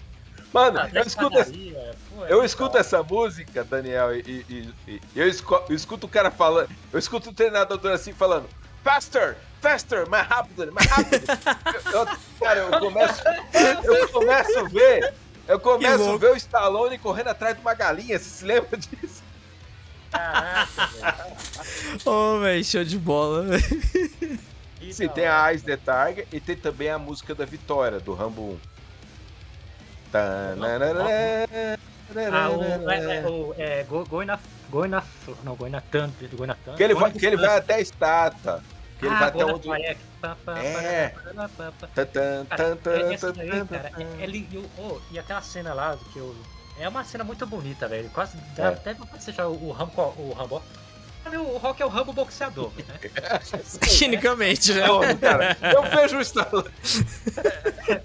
[0.51, 5.01] Mano, ah, eu escuto, essa- pô, é eu escuto essa música, Daniel, e, e- e-
[5.15, 8.49] eu, esco- eu escuto o cara falando, eu escuto o treinador assim falando,
[8.83, 11.23] faster, faster, mais rápido, mais rápido.
[11.93, 12.09] Eu- eu-
[12.41, 13.23] cara, eu começo,
[13.85, 15.15] eu começo a ver,
[15.49, 19.23] eu começo a ver o Stallone correndo atrás de uma galinha, você se lembra disso?
[20.11, 22.01] Caraca, velho.
[22.05, 23.47] Ô, velho, show de bola.
[24.79, 28.15] Que Sim, tem a Eyes the Tiger e tem também a música da Vitória, do
[28.15, 28.59] Rambo 1.
[30.15, 30.65] Ah, o,
[32.91, 34.03] é, é, o, é, go,
[35.45, 36.75] não, Goina Tan, Goina Tan.
[36.75, 38.63] Que ele vai, que ele vai até a estátua.
[38.99, 39.71] Que ele ah, vai até onde...
[39.71, 39.91] É.
[39.91, 39.97] é-
[40.57, 41.15] é,
[44.25, 46.35] é e o- oh, e aquela cena lá que eu.
[46.81, 48.11] É uma cena muito bonita, velho.
[48.11, 48.69] Quase dá É.
[48.69, 49.93] até de deixar o, Rambo.
[50.17, 50.63] O Rambo.
[51.27, 52.99] O Rock é o Rambo boxeador, né?
[53.81, 54.83] Tecnicamente, né?
[55.21, 56.71] Cara, eu vejo o Stallone.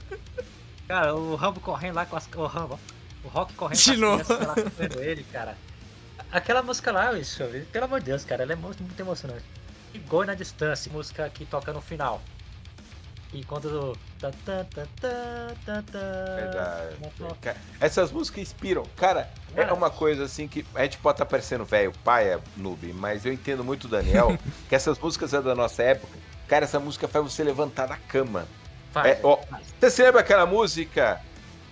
[0.88, 2.28] Cara, o Rambo correndo lá com as.
[2.36, 2.80] O Rambo.
[3.24, 4.34] O Rock correndo De com as novo.
[4.46, 5.58] lá correndo ele, cara.
[6.32, 9.44] Aquela música lá, isso, pelo amor de Deus, cara, ela é muito, muito emocionante.
[10.00, 12.22] Goi na distância, música que toca no final.
[13.34, 13.98] E quando.
[14.20, 16.96] tá, tá, tá, tá, tá, tá, Verdade.
[17.42, 18.84] tá, Essas músicas inspiram.
[18.96, 22.94] Cara, é uma coisa assim que a gente pode estar parecendo velho, pai é noob,
[22.94, 24.38] mas eu entendo muito o Daniel,
[24.70, 26.16] que essas músicas é da nossa época.
[26.48, 28.48] Cara, essa música faz você levantar da cama.
[28.92, 29.74] Faz, É, ó, faz.
[29.80, 31.20] Você se lembra aquela música?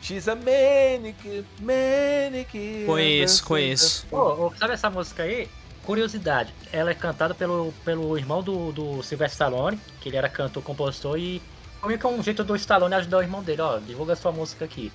[0.01, 2.86] She's a manic, manic.
[2.88, 4.07] Conheço, conheço.
[4.12, 5.47] Ô, ô, sabe essa música aí?
[5.86, 10.62] Curiosidade, ela é cantada pelo, pelo irmão do, do Sylvester Stallone, que ele era cantor,
[10.63, 11.41] compositor, e
[11.80, 14.32] como é que é um jeito do Stallone ajudar o irmão dele, ó, divulga sua
[14.32, 14.91] música aqui.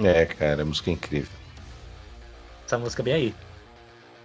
[0.00, 1.30] É, cara, música incrível.
[2.64, 3.34] Essa música bem aí.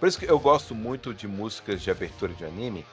[0.00, 2.86] Por isso que eu gosto muito de músicas de abertura de anime,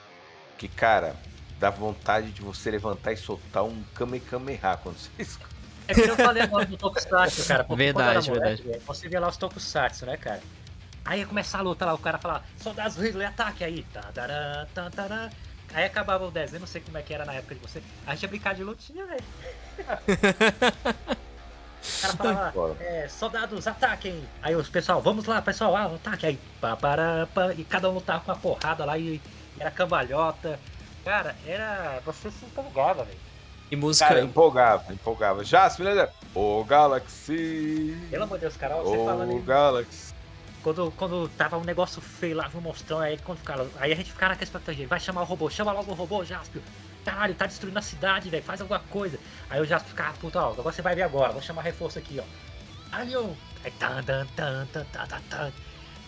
[0.58, 1.16] que, cara,
[1.58, 5.56] dá vontade de você levantar e soltar um Kame Kameha quando você escuta.
[5.88, 7.64] É que eu falei agora do Tokusatsu, cara.
[7.64, 8.84] porque Verdade, moleque, verdade.
[8.84, 10.42] Você vê lá os Tokusatsu, né, cara?
[11.06, 13.86] Aí ia começar a luta lá, o cara fala, soldados Ridley, ataque aí.
[15.72, 17.80] Aí acabava o desenho, não sei como é que era na época de você.
[18.04, 19.24] A gente ia brincar de lutinha, velho.
[19.78, 19.84] O
[22.00, 24.24] cara falava, é, soldados, ataquem!
[24.42, 26.38] Aí os pessoal, vamos lá, pessoal, ah, ataque aí.
[26.60, 29.20] Pá, pará, pá, e cada um lutava com uma porrada lá e,
[29.58, 30.58] era cambalhota.
[31.04, 32.00] Cara, era.
[32.04, 33.18] Você se empolgava, velho.
[33.70, 34.08] E música.
[34.08, 35.44] Cara, empolgava, empolgava.
[35.44, 36.12] Já, se lembra?
[36.34, 37.96] O Galaxy.
[38.10, 39.42] Pelo amor de Deus, cara, ó, você falando O.
[39.42, 40.14] Galaxy.
[40.66, 44.10] Quando, quando tava um negócio feio lá, viu, mostrando, aí quando ficava, aí a gente
[44.10, 46.60] ficava naquela expectativa, vai chamar o robô, chama logo o robô, Jaspio.
[47.04, 49.16] Caralho, tá destruindo a cidade, velho, faz alguma coisa.
[49.48, 52.18] Aí o Jaspio ficava, puta, ó, agora você vai ver agora, vou chamar reforço aqui,
[52.20, 52.24] ó.
[52.90, 53.36] Alien!
[53.62, 55.52] Aí tan, tan, tan, tan, tan, tan.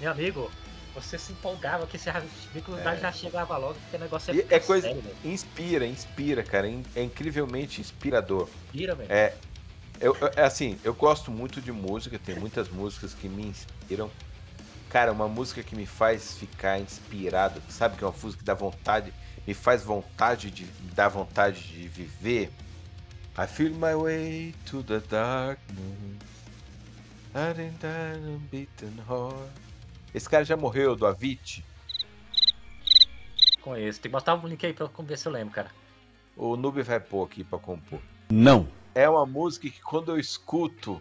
[0.01, 0.51] Meu amigo,
[0.93, 4.89] você se empolgava que esse dificuldade já chegava logo, porque o negócio é, é coisa-
[4.89, 5.05] sério.
[5.25, 6.67] Inspira, inspira, cara.
[6.97, 8.49] É incrivelmente inspirador.
[8.73, 9.13] Vira, velho.
[9.13, 9.35] É,
[10.01, 14.11] eu- é assim, eu gosto muito de música, tem muitas músicas que me inspiram.
[14.89, 18.55] Cara, uma música que me faz ficar inspirado, sabe que é uma música que dá
[18.55, 19.13] vontade,
[19.47, 22.51] me faz vontade de dá vontade de viver.
[23.39, 25.79] I feel my way to the darkness.
[27.35, 29.53] I died a beaten heart.
[30.15, 31.63] Esse cara já morreu do Avicii.
[33.61, 34.01] Conheço.
[34.01, 35.71] Tem que botar um link aí pra ver se eu lembro, cara.
[36.37, 38.01] O Noob vai pôr aqui pra compor.
[38.31, 38.67] Não.
[38.95, 41.01] É uma música que quando eu escuto,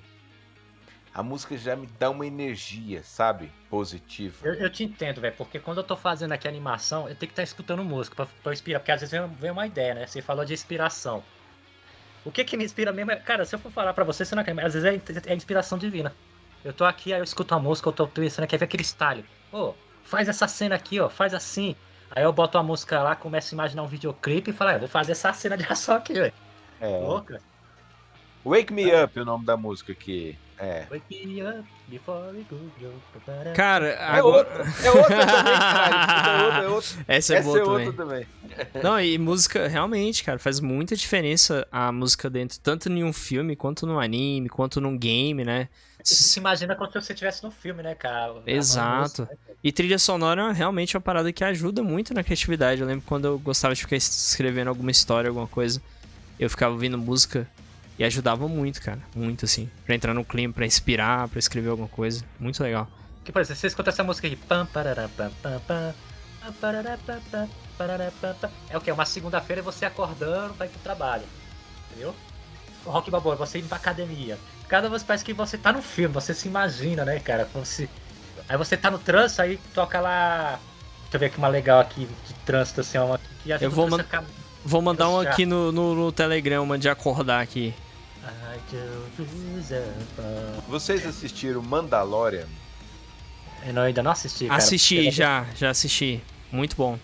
[1.17, 3.51] a música já me dá uma energia, sabe?
[3.71, 4.47] Positiva.
[4.47, 7.25] Eu, eu te entendo, velho, porque quando eu tô fazendo aqui animação, eu tenho que
[7.31, 10.05] estar escutando música pra, pra inspirar, porque às vezes vem, vem uma ideia, né?
[10.05, 11.23] Você falou de inspiração.
[12.23, 14.35] O que que me inspira mesmo é, cara, se eu for falar pra você, você
[14.35, 16.13] não acredita, às vezes é, é inspiração divina.
[16.63, 18.83] Eu tô aqui, aí eu escuto a música, eu tô pensando aqui, aí vem aquele
[18.83, 19.25] style.
[19.51, 21.75] Ô, faz essa cena aqui, ó, faz assim.
[22.11, 24.79] Aí eu boto a música lá, começo a imaginar um videoclipe e falo, ah, eu
[24.81, 26.33] vou fazer essa cena de ação aqui, velho.
[26.79, 26.99] É.
[26.99, 27.41] Louca.
[28.45, 30.37] Wake Me Up é o nome da música aqui.
[30.59, 30.87] É.
[30.89, 32.57] Wake me up before we go.
[33.55, 34.37] Cara, É agora.
[34.37, 36.29] outra, é outra também, cara.
[36.39, 36.89] É outra, é outra.
[37.07, 37.87] Essa é Essa boa é também.
[37.87, 38.27] outra também.
[38.83, 43.55] Não, e música, realmente, cara, faz muita diferença a música dentro, tanto em um filme,
[43.55, 45.69] quanto no anime, quanto num game, né?
[46.03, 48.41] Se imagina como se você estivesse no filme, né, cara?
[48.47, 49.23] Exato.
[49.29, 49.37] Né?
[49.63, 52.81] E trilha sonora realmente é uma parada que ajuda muito na criatividade.
[52.81, 55.81] Eu lembro quando eu gostava de ficar escrevendo alguma história, alguma coisa,
[56.39, 57.47] eu ficava ouvindo música
[57.97, 58.99] e ajudava muito, cara.
[59.15, 59.69] Muito, assim.
[59.85, 62.23] Pra entrar no clima, pra inspirar, pra escrever alguma coisa.
[62.39, 62.87] Muito legal.
[63.23, 64.35] Que, por exemplo, você escuta essa música aqui.
[64.35, 65.09] Pam, parará.
[68.69, 68.91] É o que?
[68.91, 71.23] Uma segunda-feira você acordando pra ir pro trabalho.
[71.91, 72.15] Entendeu?
[72.85, 74.37] O Rock Balboa, você indo pra academia.
[74.67, 77.47] Cada vez parece que você tá no filme, você se imagina, né, cara?
[78.49, 80.59] Aí você tá no trânsito, aí toca lá.
[81.03, 83.89] Deixa eu ver aqui uma legal aqui de trânsito, assim, uma que ajuda Eu vou
[83.89, 84.23] man- ficar-
[84.65, 87.73] Vou mandar um aqui no, no, no Telegram, uma de acordar aqui.
[90.67, 92.47] Vocês assistiram Mandalorian?
[93.65, 94.57] Eu não, ainda não assisti, cara.
[94.57, 96.21] Assisti, já, já assisti.
[96.51, 96.97] Muito bom.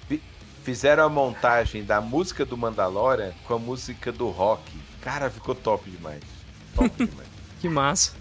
[0.64, 4.72] Fizeram a montagem da música do Mandalorian com a música do rock.
[5.02, 6.22] Cara, ficou top demais.
[6.76, 7.28] Top demais.
[7.60, 8.14] Que massa.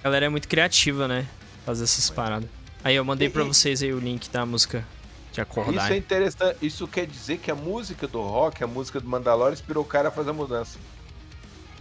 [0.00, 1.26] A galera é muito criativa, né?
[1.66, 2.48] Fazer essas paradas.
[2.82, 4.86] Aí eu mandei pra E- vocês aí o link da música
[5.32, 5.84] de acordar.
[5.84, 6.56] Isso é interessante.
[6.62, 10.08] Isso quer dizer que a música do rock, a música do Mandalorian, inspirou o cara
[10.08, 10.78] a fazer a mudança.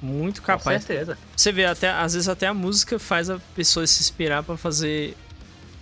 [0.03, 0.81] Muito capaz.
[0.81, 1.17] Com certeza.
[1.33, 5.15] Você vê, até, às vezes até a música faz a pessoa se inspirar para fazer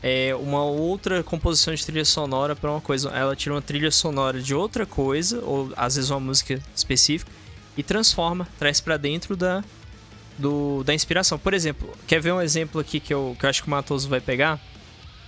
[0.04, 3.10] é, uma outra composição de trilha sonora para uma coisa.
[3.10, 7.32] Ela tira uma trilha sonora de outra coisa, ou às vezes uma música específica,
[7.76, 9.64] e transforma, traz para dentro da,
[10.38, 11.40] do, da inspiração.
[11.40, 14.08] Por exemplo, quer ver um exemplo aqui que eu, que eu acho que o Matoso
[14.08, 14.60] vai pegar?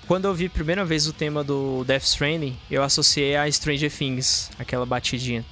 [0.07, 3.89] Quando eu vi a primeira vez o tema do Death Stranding, eu associei a Stranger
[3.89, 5.45] Things, aquela batidinha.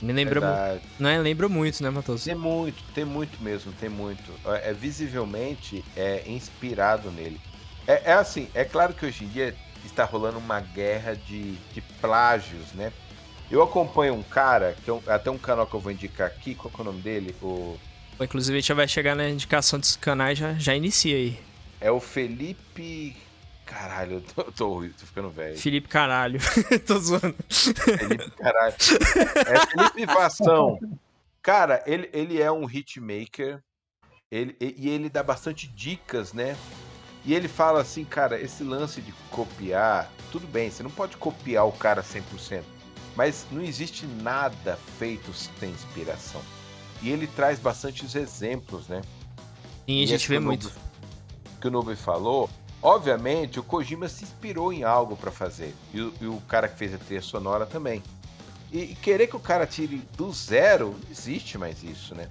[0.00, 0.86] Me lembra muito.
[1.00, 1.18] Não é?
[1.18, 2.24] Lembra muito, né, Matoso?
[2.24, 4.32] Tem muito, tem muito mesmo, tem muito.
[4.44, 7.40] É, é visivelmente é inspirado nele.
[7.88, 11.80] É, é, assim, é claro que hoje em dia está rolando uma guerra de, de
[12.00, 12.92] plágios, né?
[13.50, 16.72] Eu acompanho um cara, que é até um canal que eu vou indicar aqui, qual
[16.78, 17.34] é o nome dele?
[17.42, 17.76] O...
[18.20, 21.51] Inclusive a gente já vai chegar na indicação dos canais, já, já inicia aí.
[21.82, 23.16] É o Felipe.
[23.66, 25.58] Caralho, eu tô, tô, tô ficando velho.
[25.58, 26.38] Felipe Caralho.
[26.86, 27.34] tô zoando.
[27.48, 28.74] Felipe Caralho.
[28.74, 30.78] É Felipe Vação.
[31.42, 33.60] Cara, ele, ele é um hitmaker.
[34.30, 36.56] Ele, e ele dá bastante dicas, né?
[37.24, 41.66] E ele fala assim, cara, esse lance de copiar, tudo bem, você não pode copiar
[41.66, 42.62] o cara 100%,
[43.14, 46.40] mas não existe nada feito sem inspiração.
[47.00, 49.02] E ele traz bastantes exemplos, né?
[49.86, 50.72] Sim, a gente vê muito
[51.62, 52.50] que o Nube falou,
[52.82, 55.72] obviamente o Kojima se inspirou em algo para fazer.
[55.94, 58.02] E o, e o, cara que fez a trilha sonora também.
[58.72, 62.28] E, e, querer que o cara tire do zero, não existe mais isso, né?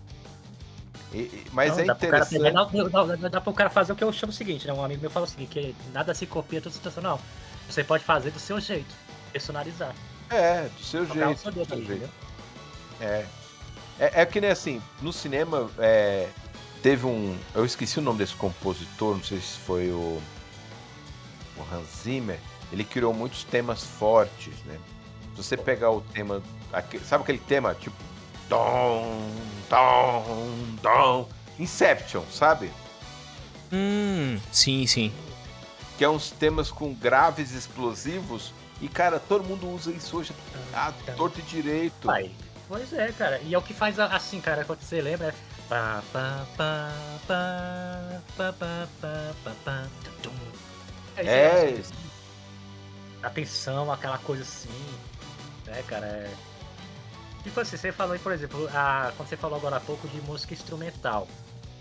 [1.14, 2.40] E, mas não, é dá interessante.
[2.40, 4.74] Pro cara, dá, dá, pro cara fazer o que eu chamo o seguinte, né?
[4.74, 7.20] Um amigo meu fala o seguinte, que nada se copia tudo situacional.
[7.70, 8.94] Você pode fazer do seu jeito,
[9.32, 9.96] personalizar.
[10.30, 11.52] É, do seu jeito.
[11.52, 12.10] Do seu jeito.
[13.00, 13.26] É.
[14.00, 14.22] é.
[14.22, 16.28] É que nem assim, no cinema, é,
[16.82, 17.38] Teve um.
[17.54, 20.22] Eu esqueci o nome desse compositor, não sei se foi o.
[21.58, 22.40] O Hans Zimmer.
[22.72, 24.80] Ele criou muitos temas fortes, né?
[25.36, 26.42] Se você pegar o tema.
[27.06, 27.96] Sabe aquele tema tipo.
[28.50, 29.30] Dom,
[29.70, 31.30] dom, dom.
[31.60, 32.72] Inception, sabe?
[33.72, 35.14] Hum, sim, sim.
[35.98, 38.54] Que é uns temas com graves explosivos.
[38.82, 40.34] E, cara, todo mundo usa isso hoje
[40.74, 42.08] a torto e direito.
[42.08, 42.32] Pai.
[42.68, 43.40] Pois é, cara.
[43.44, 45.36] E é o que faz assim, cara, quando você lembra,
[45.72, 46.92] Pá, pá, pá,
[47.26, 49.88] pá, pá, pá, pá, pá, pá,
[51.16, 51.94] é, é isso.
[53.24, 54.68] Atenção, aquela coisa assim.
[55.66, 56.06] Né, cara?
[56.08, 56.34] É...
[57.44, 59.14] Tipo assim, você falou aí, por exemplo, a...
[59.16, 61.26] quando você falou agora há pouco de música instrumental.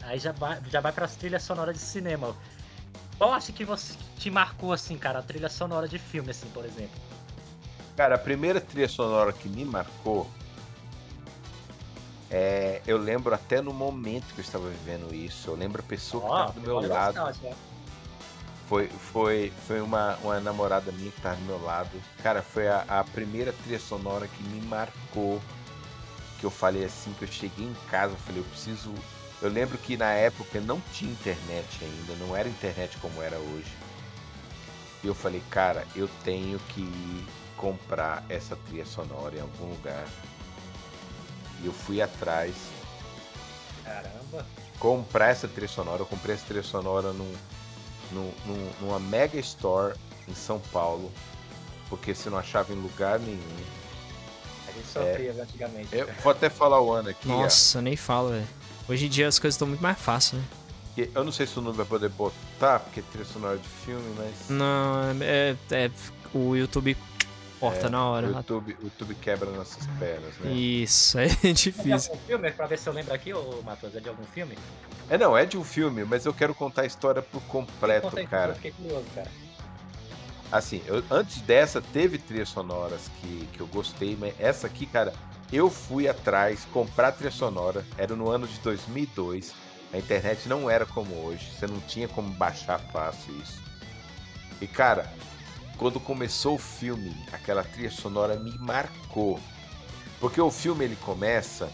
[0.02, 2.36] Aí já vai, já vai pras trilhas sonoras de cinema.
[3.18, 6.64] Qual acha que você te marcou, assim, cara, a trilha sonora de filme, assim, por
[6.64, 7.00] exemplo?
[7.96, 10.30] Cara, a primeira trilha sonora que me marcou
[12.30, 15.50] é, eu lembro até no momento que eu estava vivendo isso.
[15.50, 17.36] Eu lembro a pessoa que estava do meu lado.
[18.68, 21.90] Foi, foi, foi uma, uma namorada minha que estava do meu lado.
[22.22, 25.42] Cara, foi a, a primeira trilha sonora que me marcou.
[26.38, 28.94] Que eu falei assim, que eu cheguei em casa, eu falei, eu preciso.
[29.42, 33.74] Eu lembro que na época não tinha internet ainda, não era internet como era hoje.
[35.02, 40.06] E eu falei, cara, eu tenho que ir comprar essa trilha sonora em algum lugar
[41.62, 42.54] e eu fui atrás.
[43.84, 44.46] Caramba!
[44.78, 46.02] Comprar essa trilha sonora.
[46.02, 47.32] Eu comprei essa trilha sonora num,
[48.12, 49.94] num, num, numa mega store
[50.28, 51.10] em São Paulo.
[51.88, 53.40] Porque se não achava em lugar nenhum.
[54.68, 55.88] A gente sofria é, antigamente.
[55.94, 57.26] Eu vou até falar o ano aqui.
[57.26, 57.82] Nossa, ó.
[57.82, 58.48] nem falo, velho.
[58.88, 60.48] Hoje em dia as coisas estão muito mais fáceis, né?
[61.14, 64.14] Eu não sei se o Nuno vai poder botar, porque é trilha sonora de filme,
[64.16, 64.50] mas.
[64.50, 65.90] Não, é, é
[66.34, 66.96] o YouTube
[67.60, 68.26] corta é, na hora.
[68.26, 70.50] O YouTube, o YouTube quebra nossas pernas, né?
[70.50, 71.92] Isso, é difícil.
[71.92, 72.50] É de algum filme?
[72.52, 74.56] Pra ver se eu lembro aqui, ô Matheus, é de algum filme?
[75.10, 78.52] É, não, é de um filme, mas eu quero contar a história por completo, cara.
[78.52, 79.28] Eu fiquei curioso, cara.
[80.50, 85.12] Assim, eu, antes dessa, teve trilhas sonoras que, que eu gostei, mas essa aqui, cara,
[85.52, 89.52] eu fui atrás comprar trilha sonora, era no ano de 2002.
[89.92, 93.60] A internet não era como hoje, você não tinha como baixar fácil isso.
[94.60, 95.12] E cara,
[95.80, 99.40] quando começou o filme, aquela trilha sonora me marcou.
[100.20, 101.72] Porque o filme ele começa,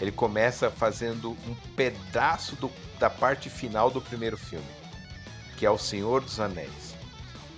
[0.00, 4.66] ele começa fazendo um pedaço do, da parte final do primeiro filme,
[5.56, 6.96] que é o Senhor dos Anéis.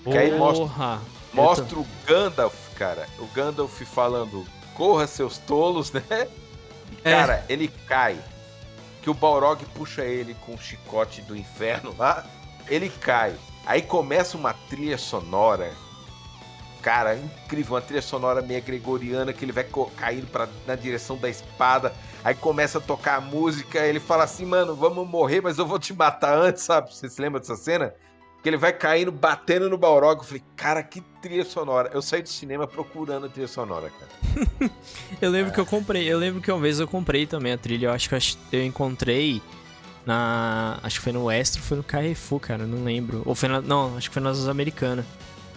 [0.05, 1.01] Que aí mostra,
[1.33, 3.09] mostra o Gandalf, cara.
[3.19, 6.03] O Gandalf falando: "Corra seus tolos", né?
[6.11, 7.11] E, é.
[7.11, 7.45] cara, é.
[7.49, 8.23] ele cai.
[9.01, 12.27] Que o Balrog puxa ele com o chicote do inferno lá,
[12.69, 13.35] ele cai.
[13.67, 15.73] Aí começa uma trilha sonora.
[16.83, 21.29] Cara, incrível, uma trilha sonora meio gregoriana que ele vai caindo pra, na direção da
[21.29, 21.93] espada.
[22.25, 25.79] Aí começa a tocar a música, ele fala assim, mano, vamos morrer, mas eu vou
[25.79, 26.95] te matar antes, sabe?
[26.95, 27.95] Você se lembra dessa cena?
[28.43, 30.21] Que ele vai caindo, batendo no Balrog.
[30.21, 31.91] Eu falei, cara, que trilha sonora.
[31.93, 34.71] Eu saí do cinema procurando a trilha sonora, cara.
[35.21, 37.89] eu lembro que eu comprei, eu lembro que uma vez eu comprei também a trilha.
[37.89, 38.17] Eu acho que
[38.51, 39.43] eu encontrei
[40.07, 40.79] na.
[40.83, 43.23] Acho que foi no Extra, foi no Carrefour, cara, não lembro.
[43.25, 43.61] Ou foi na.
[43.61, 45.05] Não, acho que foi nas Americanas.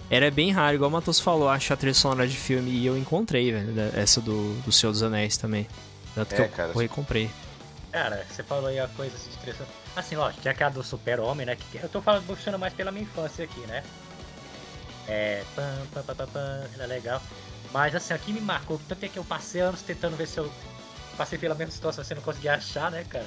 [0.09, 2.97] Era bem raro, igual o Matos falou, acho a trilha sonora de filme e eu
[2.97, 5.67] encontrei, velho, essa do, do Senhor dos Anéis também.
[6.13, 7.31] Tanto é, que eu cara, comprei.
[7.91, 9.73] Cara, você falou aí a coisa assim, de trilha sonora.
[9.95, 11.55] Assim, lógico, tinha aquela do Super-Homem, né?
[11.55, 13.83] Que eu tô falando, puxando mais pela minha infância aqui, né?
[15.07, 15.43] É.
[15.55, 17.21] Pam, pam, pam, pam, pam, era legal.
[17.71, 20.51] Mas assim, aqui me marcou, tanto é que eu passei anos tentando ver se eu.
[21.17, 23.25] Passei pela mesma situação, você não conseguia achar, né, cara?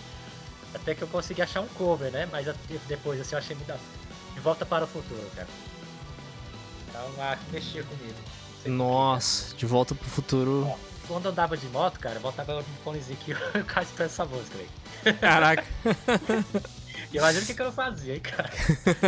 [0.77, 2.29] Até que eu consegui achar um cover, né?
[2.31, 2.47] Mas
[2.87, 3.75] depois assim eu achei muito.
[4.35, 5.49] De volta para o futuro, cara.
[6.89, 8.15] Então ah, mexia comigo.
[8.67, 10.69] Nossa, de volta pro futuro.
[10.69, 10.77] Ó,
[11.09, 14.59] quando eu andava de moto, cara, botava o fonezinho aqui e eu quase essa música,
[14.59, 15.19] velho.
[15.19, 15.65] Caraca.
[17.13, 18.51] Imagina o que, que eu fazia, hein, cara.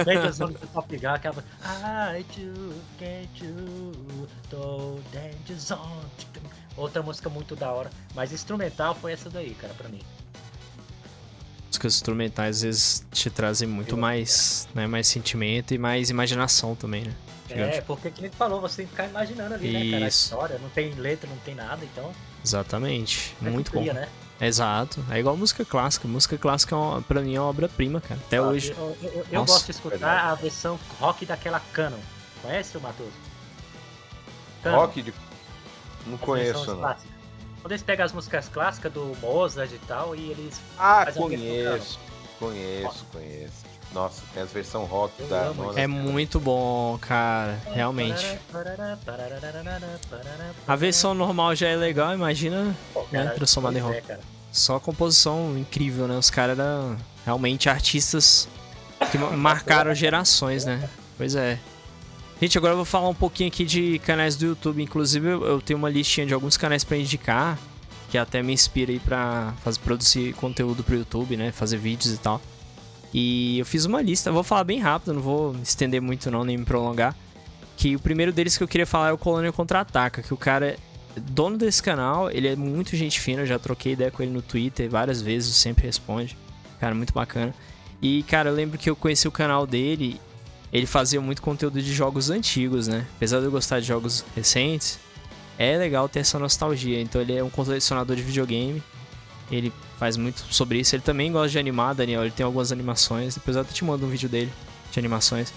[0.07, 1.45] Lembra as músicas do Top Gun, aquela.
[1.63, 6.07] I do get you, do danger zone.
[6.77, 7.91] Outra música muito da hora.
[8.15, 10.01] Mas instrumental foi essa daí, cara, pra mim
[11.69, 17.05] músicas instrumentais às vezes te trazem muito mais, né, mais sentimento e mais imaginação também,
[17.05, 17.15] né?
[17.51, 19.85] É, porque que ele falou, você tem que ficar imaginando ali, Isso.
[19.85, 22.13] né, cara, a história, não tem letra, não tem nada, então...
[22.45, 23.83] Exatamente, é muito bom.
[23.83, 24.09] Né?
[24.41, 28.21] Exato, é igual música clássica, música clássica é uma, pra mim é uma obra-prima, cara,
[28.27, 28.75] até ah, hoje.
[28.77, 31.99] Eu, eu, eu gosto de escutar a versão rock daquela Canon,
[32.43, 33.13] conhece o Matoso?
[34.65, 35.15] Rock de...
[36.07, 36.77] Não conheço, não.
[36.79, 37.18] Clássicas.
[37.69, 40.59] Quando eles pegam as músicas clássicas do Mozart e tal, e eles.
[40.79, 42.01] Ah, conheço.
[42.39, 43.67] Conheço, conheço.
[43.93, 45.79] Nossa, tem as versão rock Eu da Nona.
[45.79, 47.61] É muito bom, cara.
[47.67, 48.39] Realmente.
[50.67, 54.03] A versão normal já é legal, imagina Pô, cara, né, transformada em rock.
[54.13, 54.19] É,
[54.51, 56.17] Só composição incrível, né?
[56.17, 58.49] Os caras eram realmente artistas
[59.11, 60.89] que marcaram gerações, né?
[61.19, 61.59] Pois é.
[62.41, 64.81] Gente, agora eu vou falar um pouquinho aqui de canais do YouTube.
[64.81, 67.59] Inclusive, eu tenho uma listinha de alguns canais para indicar,
[68.11, 71.51] que até me inspira aí pra fazer, produzir conteúdo pro YouTube, né?
[71.51, 72.41] Fazer vídeos e tal.
[73.13, 76.57] E eu fiz uma lista, vou falar bem rápido, não vou estender muito não, nem
[76.57, 77.17] me prolongar.
[77.77, 80.77] Que o primeiro deles que eu queria falar é o Colônia Contra-Ataca, que o cara
[81.17, 84.31] é dono desse canal, ele é muito gente fina, eu já troquei ideia com ele
[84.31, 86.37] no Twitter várias vezes, sempre responde.
[86.79, 87.53] Cara, muito bacana.
[88.01, 90.21] E, cara, eu lembro que eu conheci o canal dele
[90.73, 93.07] ele fazia muito conteúdo de jogos antigos, né?
[93.17, 94.99] Apesar de eu gostar de jogos recentes,
[95.59, 97.01] é legal ter essa nostalgia.
[97.01, 98.83] Então ele é um colecionador de videogame.
[99.51, 100.95] Ele faz muito sobre isso.
[100.95, 102.23] Ele também gosta de animar, Daniel.
[102.23, 103.35] Ele tem algumas animações.
[103.35, 104.53] Depois eu até te mando um vídeo dele
[104.93, 105.53] de animações.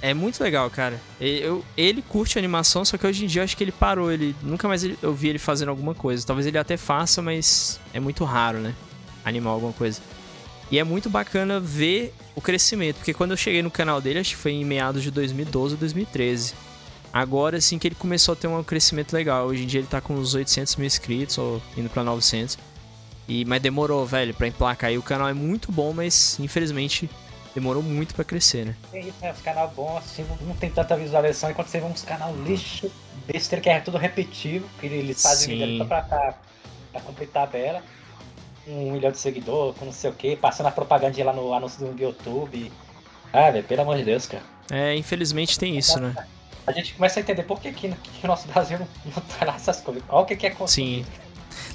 [0.00, 1.00] É muito legal, cara.
[1.20, 4.10] Eu, ele curte animação, só que hoje em dia eu acho que ele parou.
[4.10, 6.26] Ele nunca mais eu vi ele fazendo alguma coisa.
[6.26, 8.74] Talvez ele até faça, mas é muito raro, né?
[9.24, 10.00] Animar alguma coisa.
[10.72, 14.30] E é muito bacana ver o crescimento, porque quando eu cheguei no canal dele, acho
[14.30, 16.54] que foi em meados de 2012 ou 2013.
[17.12, 19.48] Agora sim que ele começou a ter um crescimento legal.
[19.48, 22.56] Hoje em dia ele tá com uns 800 mil inscritos, ou indo pra 900.
[23.28, 24.90] E, mas demorou, velho, pra emplacar.
[24.90, 27.10] E o canal é muito bom, mas infelizmente
[27.54, 28.76] demorou muito pra crescer, né?
[28.94, 29.30] É isso, né?
[29.30, 31.50] Os canal bom, assim, não tem tanta visualização.
[31.50, 32.90] Enquanto você vê uns canal lixo,
[33.26, 36.34] besteira que é tudo repetitivo, que eles fazem vídeo pra, pra,
[36.92, 37.82] pra cumprir tabela
[38.66, 41.86] um milhão de seguidores, com não sei o que, passando a propaganda lá no anúncio
[41.86, 42.70] do YouTube.
[43.32, 44.42] Ah, velho, pelo amor de Deus, cara.
[44.70, 46.14] É, infelizmente tem isso, né?
[46.66, 49.44] A gente começa a entender por que, que, que o nosso Brasil não, não tá
[49.44, 50.02] nessas coisas.
[50.08, 51.04] Olha o que, que é consumido.
[51.04, 51.22] Sim.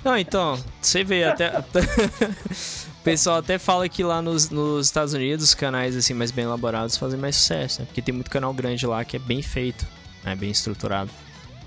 [0.04, 1.60] Não, então, você vê até.
[1.60, 6.96] o pessoal até fala que lá nos, nos Estados Unidos, canais assim mais bem elaborados
[6.96, 7.86] fazem mais sucesso, né?
[7.88, 9.86] Porque tem muito canal grande lá que é bem feito,
[10.24, 10.36] né?
[10.36, 11.10] Bem estruturado.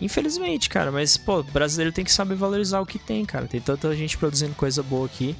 [0.00, 3.46] Infelizmente, cara, mas, pô, brasileiro tem que saber valorizar o que tem, cara.
[3.46, 5.36] Tem tanta gente produzindo coisa boa aqui,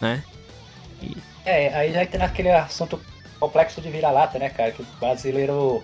[0.00, 0.22] né?
[1.02, 1.16] E...
[1.44, 3.00] É, aí já entra naquele assunto
[3.40, 4.70] complexo de vira-lata, né, cara?
[4.70, 5.82] Que o brasileiro.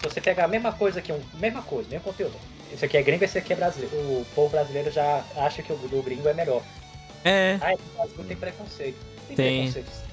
[0.00, 2.36] Se você pegar a mesma coisa aqui, um, mesma coisa, mesmo conteúdo.
[2.72, 3.94] Esse aqui é gringo, esse aqui é brasileiro.
[3.96, 6.62] O povo brasileiro já acha que o do gringo é melhor.
[7.24, 7.58] É.
[7.60, 8.98] Ah, o Brasil tem preconceito.
[9.26, 9.36] Tem.
[9.36, 10.08] Tem, preconceito,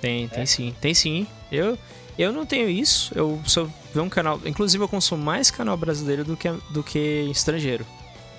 [0.00, 0.46] tem, tem é?
[0.46, 0.76] sim.
[0.80, 1.26] Tem sim.
[1.50, 1.78] Eu,
[2.18, 3.12] eu não tenho isso.
[3.14, 4.40] Eu, eu ver um canal.
[4.44, 6.98] Inclusive, eu consumo mais canal brasileiro do que, do que
[7.30, 7.86] estrangeiro.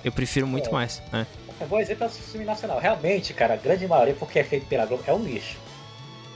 [0.04, 0.72] Eu prefiro muito é.
[0.72, 1.26] mais, né?
[1.58, 2.78] É bom exemplo é o filme nacional.
[2.78, 5.56] Realmente, cara, a grande maioria, porque é feito pela Globo, é um lixo.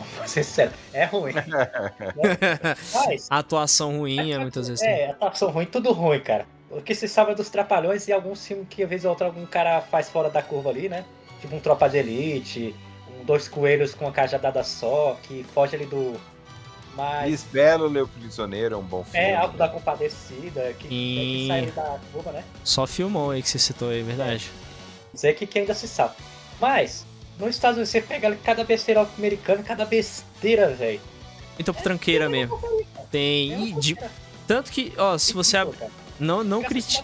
[0.16, 1.34] Vou ser sério, é ruim.
[3.06, 4.82] Mas, atuação ruim é, muitas vezes.
[4.82, 6.46] É, atuação ruim, tudo ruim, cara.
[6.70, 9.44] O que se salva é dos trapalhões e alguns filmes que, às vezes, outro, algum
[9.44, 11.04] cara faz fora da curva ali, né?
[11.40, 12.74] Tipo um Tropa de Elite,
[13.20, 16.18] um Dois Coelhos com uma cajadada só, que foge ali do,
[17.00, 17.30] mas...
[17.30, 19.18] Lisbelo, Leu Prisioneiro é um bom filme.
[19.18, 20.90] É, algo da Compadecida, que, e...
[20.90, 22.44] que saiu da curva, né?
[22.62, 24.50] Só filmou aí que você citou aí, verdade.
[24.54, 25.14] É.
[25.14, 26.14] Dizer que, que ainda se sabe.
[26.60, 27.06] Mas,
[27.38, 31.00] nos Estados Unidos, você pega cada besteira americana, cada besteira, velho.
[31.54, 32.60] Muita tranqueira mesmo.
[33.10, 33.78] Tem.
[33.78, 33.96] de-
[34.46, 35.72] tanto que, ó, se você ab...
[36.20, 37.02] não não criti...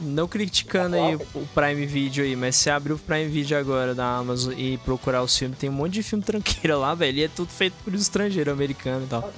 [0.00, 4.04] não criticando aí o Prime Video aí, mas se abrir o Prime Video agora da
[4.06, 7.18] Amazon e procurar os filmes, tem um monte de filme tranqueira lá, velho.
[7.18, 9.30] E é tudo feito por estrangeiro americano e tal.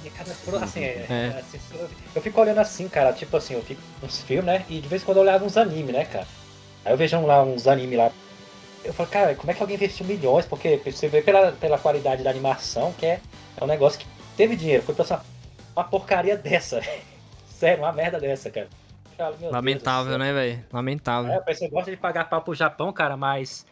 [0.61, 1.39] Assim, é, É.
[1.39, 1.59] assim,
[2.15, 4.65] eu fico olhando assim, cara, tipo assim, eu fico uns filmes, né?
[4.69, 6.27] E de vez em quando eu olhava uns animes, né, cara?
[6.85, 8.11] Aí eu vejo lá uns animes lá.
[8.83, 10.45] Eu falo, cara, como é que alguém investiu milhões?
[10.45, 13.19] Porque você vê pela, pela qualidade da animação que é,
[13.57, 15.23] é um negócio que teve dinheiro, foi pra essa,
[15.75, 16.81] uma porcaria dessa.
[17.59, 18.67] Sério, uma merda dessa, cara.
[19.29, 20.17] Deus Lamentável, céu.
[20.19, 20.65] né, velho?
[20.73, 21.31] Lamentável.
[21.31, 23.65] É, o pessoal gosta de pagar pau pro Japão, cara, mas.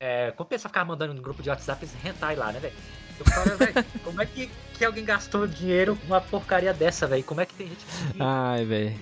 [0.00, 2.74] É, compensa ficar mandando no grupo de WhatsApp esse hentai lá, né, velho?
[3.18, 3.72] Eu falo, velho,
[4.02, 7.22] como é que, que alguém gastou dinheiro com uma porcaria dessa, velho?
[7.24, 8.98] Como é que tem gente que Ai, velho.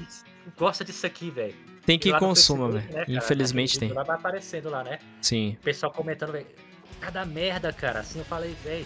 [0.59, 1.55] gosta disso aqui, velho?
[1.87, 2.93] Tem que consuma, velho.
[2.93, 3.91] né, Infelizmente tem.
[3.93, 4.99] Lá vai aparecendo lá, né?
[5.23, 5.57] Sim.
[5.61, 6.47] O pessoal comentando, velho.
[7.01, 8.01] Cada merda, cara.
[8.01, 8.85] Assim eu falei, velho.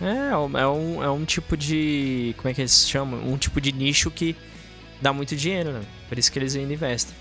[0.00, 2.34] É, é um- é um, é um tipo de.
[2.36, 3.20] Como é que eles chamam?
[3.20, 4.36] Um tipo de nicho que
[5.02, 5.82] dá muito dinheiro, né?
[6.08, 7.14] Por isso que eles ainda investem.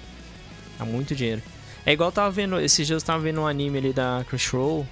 [0.79, 1.41] Dá muito dinheiro.
[1.85, 2.59] É igual eu tava vendo.
[2.59, 4.87] Esses dias eu tava vendo um anime ali da Crunchyroll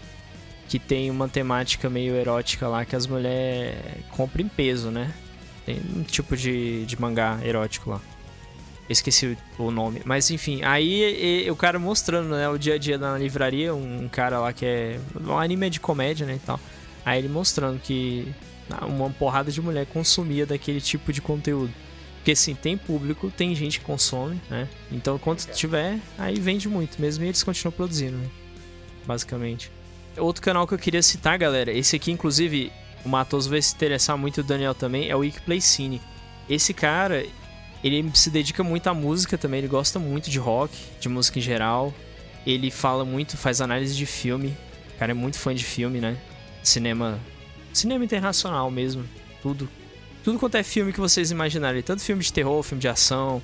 [0.68, 3.76] que tem uma temática meio erótica lá que as mulheres
[4.12, 5.12] compram em peso, né?
[5.66, 8.02] Tem um tipo de, de mangá erótico lá.
[8.88, 10.02] Esqueci o nome.
[10.06, 14.08] Mas enfim, aí e- o cara mostrando, né, o dia a dia na livraria, um
[14.10, 15.00] cara lá que é.
[15.24, 16.36] Um anime de comédia, né?
[16.36, 16.60] E tal.
[17.06, 18.28] Aí ele mostrando que
[18.88, 21.74] uma porrada de mulher consumia daquele tipo de conteúdo.
[22.20, 24.68] Porque assim, tem público, tem gente que consome, né?
[24.92, 28.30] Então quando tiver, aí vende muito mesmo e eles continuam produzindo, né?
[29.06, 29.72] Basicamente.
[30.18, 32.72] Outro canal que eu queria citar, galera, esse aqui, inclusive,
[33.06, 36.02] o Matoso vai se interessar muito, o Daniel também, é o Wikiplay Cine.
[36.50, 37.26] Esse cara,
[37.84, 41.42] ele se dedica muito à música também, ele gosta muito de rock, de música em
[41.42, 41.94] geral.
[42.46, 44.58] Ele fala muito, faz análise de filme.
[44.96, 46.18] O cara é muito fã de filme, né?
[46.62, 47.20] Cinema.
[47.72, 49.06] Cinema internacional mesmo.
[49.42, 49.70] Tudo.
[50.24, 51.82] Tudo quanto é filme que vocês imaginarem.
[51.82, 53.42] Tanto filme de terror, filme de ação.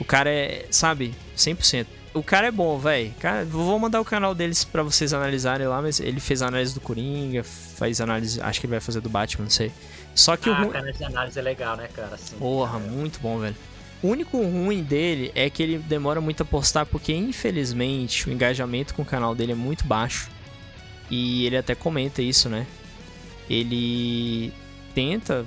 [0.00, 1.86] O cara é, sabe, 100%.
[2.14, 3.14] O cara é bom, velho.
[3.18, 6.80] Cara, vou mandar o canal deles pra vocês analisarem lá, mas ele fez análise do
[6.80, 9.72] Coringa, faz análise, acho que ele vai fazer do Batman, não sei.
[10.14, 12.18] Só que o Ah, ruim, cara, de análise é legal, né, cara?
[12.38, 13.56] Porra, muito bom, velho.
[14.02, 18.94] O único ruim dele é que ele demora muito a postar, porque infelizmente o engajamento
[18.94, 20.28] com o canal dele é muito baixo.
[21.10, 22.66] E ele até comenta isso, né?
[23.48, 24.52] Ele
[24.94, 25.46] tenta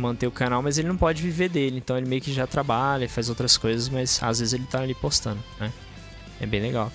[0.00, 1.78] manter o canal, mas ele não pode viver dele.
[1.78, 4.94] Então ele meio que já trabalha, faz outras coisas, mas às vezes ele tá ali
[4.94, 5.72] postando, né?
[6.40, 6.90] É bem legal.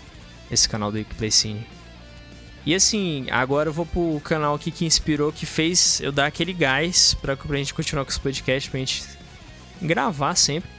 [0.50, 1.66] Esse canal do Cine.
[2.66, 6.52] E assim, agora eu vou pro canal aqui que inspirou, que fez eu dar aquele
[6.52, 9.04] gás pra, pra gente continuar com os podcasts, pra gente
[9.80, 10.70] gravar sempre.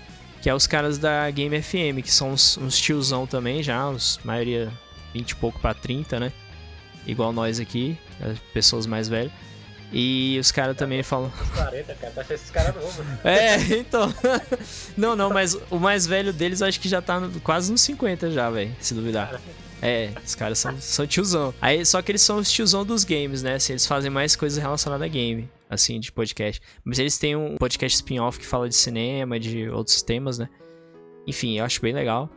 [0.43, 4.19] Que é os caras da Game FM, que são uns, uns tiozão também já, uns,
[4.25, 4.73] maioria
[5.15, 6.33] 20 e pouco pra 30, né?
[7.07, 9.33] Igual nós aqui, as pessoas mais velhas.
[9.93, 11.33] E os caras também falam.
[11.55, 12.25] 40, cara.
[12.25, 12.97] Ser esses caras novos.
[13.25, 14.13] É, então.
[14.97, 17.81] não, não, mas o mais velho deles eu acho que já tá no- quase nos
[17.83, 19.41] 50 já, velho, se duvidar.
[19.81, 21.55] É, os caras são, são tiozão.
[21.61, 23.55] Aí, só que eles são os tiozão dos games, né?
[23.55, 26.61] Assim, eles fazem mais coisas relacionadas a game, assim, de podcast.
[26.85, 30.49] Mas eles têm um podcast spin-off que fala de cinema, de outros temas, né?
[31.27, 32.31] Enfim, eu acho bem legal.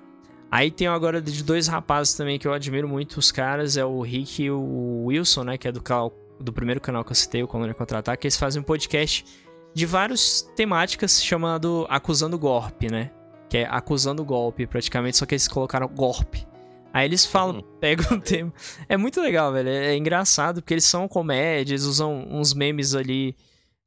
[0.51, 4.01] Aí tem agora de dois rapazes também que eu admiro muito os caras, é o
[4.01, 5.57] Rick e o Wilson, né?
[5.57, 8.25] Que é do, canal, do primeiro canal que eu citei, o Colônia Contra-Ataque.
[8.25, 9.25] Eles fazem um podcast
[9.73, 13.11] de várias temáticas chamado Acusando Golpe, né?
[13.49, 16.47] Que é acusando golpe, praticamente, só que eles colocaram golpe.
[16.93, 17.63] Aí eles falam, Hum.
[17.79, 18.53] pegam o tema.
[18.87, 19.69] É muito legal, velho.
[19.69, 23.35] É, é engraçado, porque eles são comédia, eles usam uns memes ali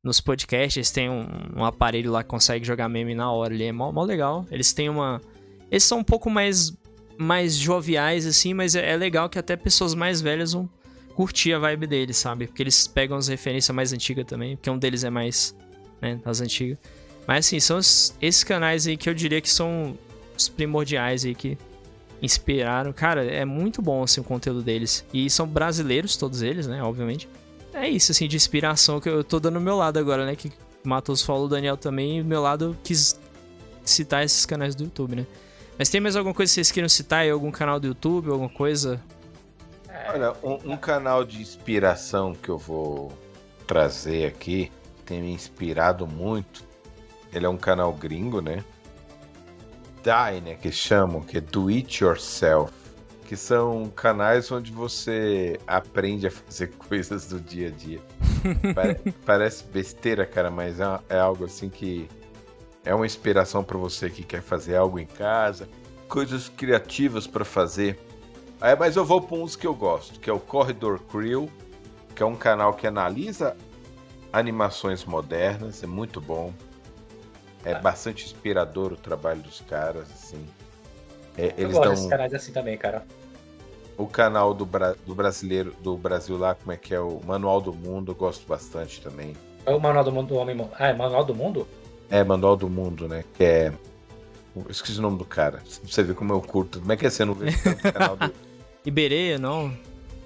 [0.03, 0.77] nos podcasts.
[0.77, 1.27] Eles têm um,
[1.57, 3.65] um aparelho lá que consegue jogar meme na hora ali.
[3.65, 4.47] É mó, mó legal.
[4.51, 5.21] Eles têm uma.
[5.71, 6.73] Eles são um pouco mais,
[7.19, 10.69] mais joviais, assim, mas é, é legal que até pessoas mais velhas vão
[11.15, 12.47] curtir a vibe deles, sabe?
[12.47, 15.55] Porque eles pegam as referências mais antigas também, porque um deles é mais,
[16.01, 16.79] né, das antigas.
[17.27, 19.97] Mas assim, são os- esses canais aí que eu diria que são
[20.37, 21.57] os primordiais aí que
[22.21, 22.93] inspiraram.
[22.93, 25.05] Cara, é muito bom assim o conteúdo deles.
[25.13, 27.29] E são brasileiros todos eles, né, obviamente.
[27.75, 30.53] É isso assim de inspiração que eu tô dando do meu lado agora, né, que
[30.85, 33.19] Matos falou, o Daniel também, e meu lado quis
[33.85, 35.27] citar esses canais do YouTube, né?
[35.79, 37.31] Mas tem mais alguma coisa que vocês queiram citar aí?
[37.31, 39.01] Algum canal do YouTube, alguma coisa?
[40.13, 43.13] Olha, um, um canal de inspiração que eu vou
[43.67, 44.71] trazer aqui,
[45.07, 46.65] tem me inspirado muito.
[47.33, 48.63] Ele é um canal gringo, né?
[50.03, 50.55] Die, né?
[50.61, 52.73] Que chamam, que é Do It Yourself.
[53.27, 58.01] Que são canais onde você aprende a fazer coisas do dia a dia.
[58.75, 62.09] Pare- parece besteira, cara, mas é, é algo assim que
[62.85, 65.67] é uma inspiração para você que quer fazer algo em casa,
[66.09, 67.99] coisas criativas para fazer.
[68.63, 71.51] Aí, mas eu vou para uns que eu gosto, que é o Corridor Crew,
[72.15, 73.57] que é um canal que analisa
[74.33, 76.53] animações modernas, é muito bom.
[77.65, 80.47] É bastante inspirador o trabalho dos caras, assim.
[81.37, 83.05] É, Eu eles gosto dão desses canais assim também, cara.
[83.99, 87.61] o canal do, Bra- do brasileiro do Brasil lá, como é que é o Manual
[87.61, 89.35] do Mundo, eu gosto bastante também.
[89.67, 90.69] É o Manual do Mundo do Homem.
[90.79, 91.67] Ah, é Manual do Mundo?
[92.11, 93.25] É, Manual do Mundo, né?
[93.35, 93.73] Que é.
[94.55, 95.59] Eu esqueci o nome do cara.
[95.59, 96.79] Pra Você vê como eu curto.
[96.81, 98.33] Como é que é você não vê o canal do.
[98.85, 99.73] Iberê, não?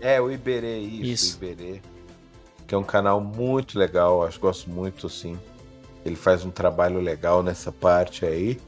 [0.00, 1.38] É, o Iberê, isso, Isso.
[1.40, 1.80] o Iberê.
[2.66, 5.38] Que é um canal muito legal, acho gosto muito, assim.
[6.04, 8.58] Ele faz um trabalho legal nessa parte aí.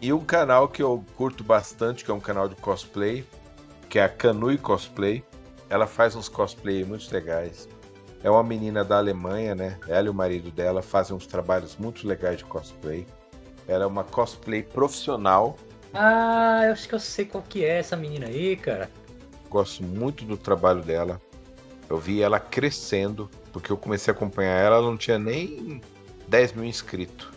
[0.00, 3.24] E um canal que eu curto bastante, que é um canal de cosplay,
[3.88, 5.22] que é a Canui Cosplay.
[5.68, 7.68] Ela faz uns cosplay muito legais.
[8.22, 9.78] É uma menina da Alemanha, né?
[9.86, 13.06] Ela e o marido dela fazem uns trabalhos muito legais de cosplay.
[13.68, 15.56] Ela é uma cosplay profissional.
[15.92, 18.90] Ah, eu acho que eu sei qual que é essa menina aí, cara.
[19.50, 21.20] Gosto muito do trabalho dela.
[21.88, 25.82] Eu vi ela crescendo, porque eu comecei a acompanhar ela, ela não tinha nem
[26.28, 27.28] 10 mil inscritos.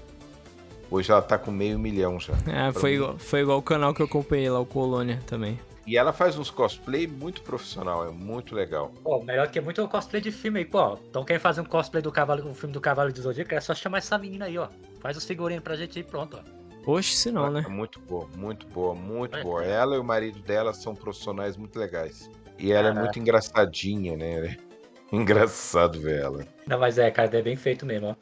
[0.92, 2.34] Hoje ela tá com meio milhão já.
[2.48, 5.60] É, foi, igual, foi igual o canal que eu acompanhei lá, o Colônia também.
[5.88, 8.94] E ela faz uns cosplay muito profissional, é muito legal.
[9.04, 10.98] Pô, melhor que muito cosplay de filme aí, pô.
[11.10, 13.74] Então quem fazer um cosplay do cavalo, um filme do Cavalo de Zodíaco, é só
[13.74, 14.68] chamar essa menina aí, ó.
[15.02, 16.63] Faz os figurinhos pra gente aí, pronto, ó.
[16.86, 17.64] Oxe, se não, né?
[17.66, 19.44] É muito boa, muito boa, muito É.
[19.44, 19.64] boa.
[19.64, 22.30] Ela e o marido dela são profissionais muito legais.
[22.60, 23.00] E ela é Caraca.
[23.02, 24.58] muito engraçadinha, né?
[25.12, 26.46] Engraçado ver ela.
[26.68, 28.16] Não, mas é, cara, é bem feito mesmo, ó.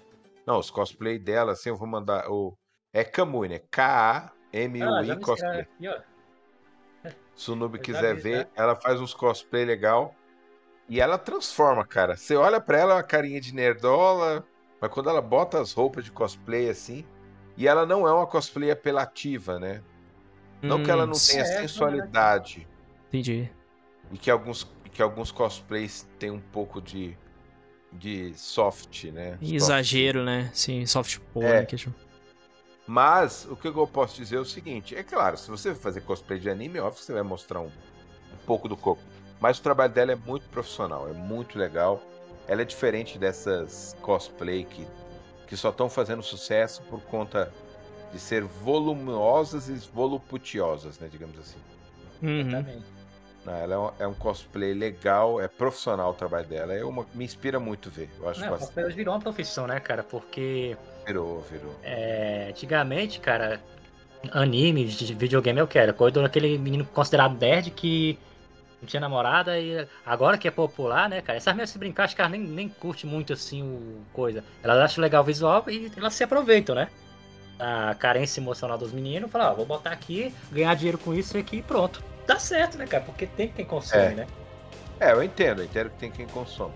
[0.46, 2.30] Não, os cosplay dela, assim, eu vou mandar.
[2.30, 2.54] O...
[2.94, 3.62] É Kamui, né?
[3.64, 3.68] Ah,
[4.52, 5.62] K-A-M-U-I me cosplay.
[5.62, 6.00] aqui, ó.
[7.36, 8.64] Se o noob quiser vi, ver, tá?
[8.64, 10.14] ela faz uns cosplay legal.
[10.90, 12.18] E ela transforma, cara.
[12.18, 14.46] Você olha pra ela, uma carinha de nerdola.
[14.80, 17.06] Mas quando ela bota as roupas de cosplay assim.
[17.62, 19.84] E ela não é uma cosplay apelativa, né?
[20.64, 22.68] Não que ela não Hum, tenha é, sensualidade.
[23.08, 23.52] Entendi.
[24.12, 27.16] E que alguns, que alguns cosplays têm um pouco de.
[27.92, 29.38] de soft, né?
[29.40, 29.54] Soft.
[29.54, 30.50] Exagero, né?
[30.56, 31.60] Sim, soft porn, É.
[31.60, 31.66] né?
[31.68, 31.76] que.
[32.88, 36.40] Mas o que eu posso dizer é o seguinte: é claro, se você fazer cosplay
[36.40, 39.04] de anime, óbvio que você vai mostrar um, um pouco do corpo.
[39.40, 42.02] Mas o trabalho dela é muito profissional, é muito legal.
[42.48, 44.84] Ela é diferente dessas cosplay que,
[45.52, 47.52] que só estão fazendo sucesso por conta
[48.14, 51.10] de ser voluminosas e voluptuosas, né?
[51.12, 51.60] Digamos assim.
[52.22, 52.40] Uhum.
[52.40, 52.86] Exatamente.
[53.44, 56.74] Não, ela é um, é um cosplay legal, é profissional o trabalho dela.
[56.74, 58.10] É uma, me inspira muito ver.
[58.18, 58.96] Eu acho Não, bastante.
[58.96, 60.04] virou uma profissão, né, cara?
[60.06, 61.76] Porque Virou, virou.
[61.84, 63.62] é, antigamente, cara,
[64.32, 65.94] anime, de videogame eu quero.
[65.94, 68.18] Coisa daquele menino considerado nerd que
[68.82, 71.38] não tinha namorada e agora que é popular, né, cara?
[71.38, 74.44] Essas meninas se brincar, acho que elas nem, nem curte muito assim o coisa.
[74.64, 76.90] Elas acham legal o visual e elas se aproveitam, né?
[77.60, 81.58] A carência emocional dos meninos, falar, ó, vou botar aqui, ganhar dinheiro com isso aqui
[81.58, 82.04] e pronto.
[82.26, 83.04] Dá certo, né, cara?
[83.04, 84.10] Porque tem quem consome, É.
[84.12, 84.28] né?
[85.00, 86.74] É, eu entendo, eu entendo que tem quem consome.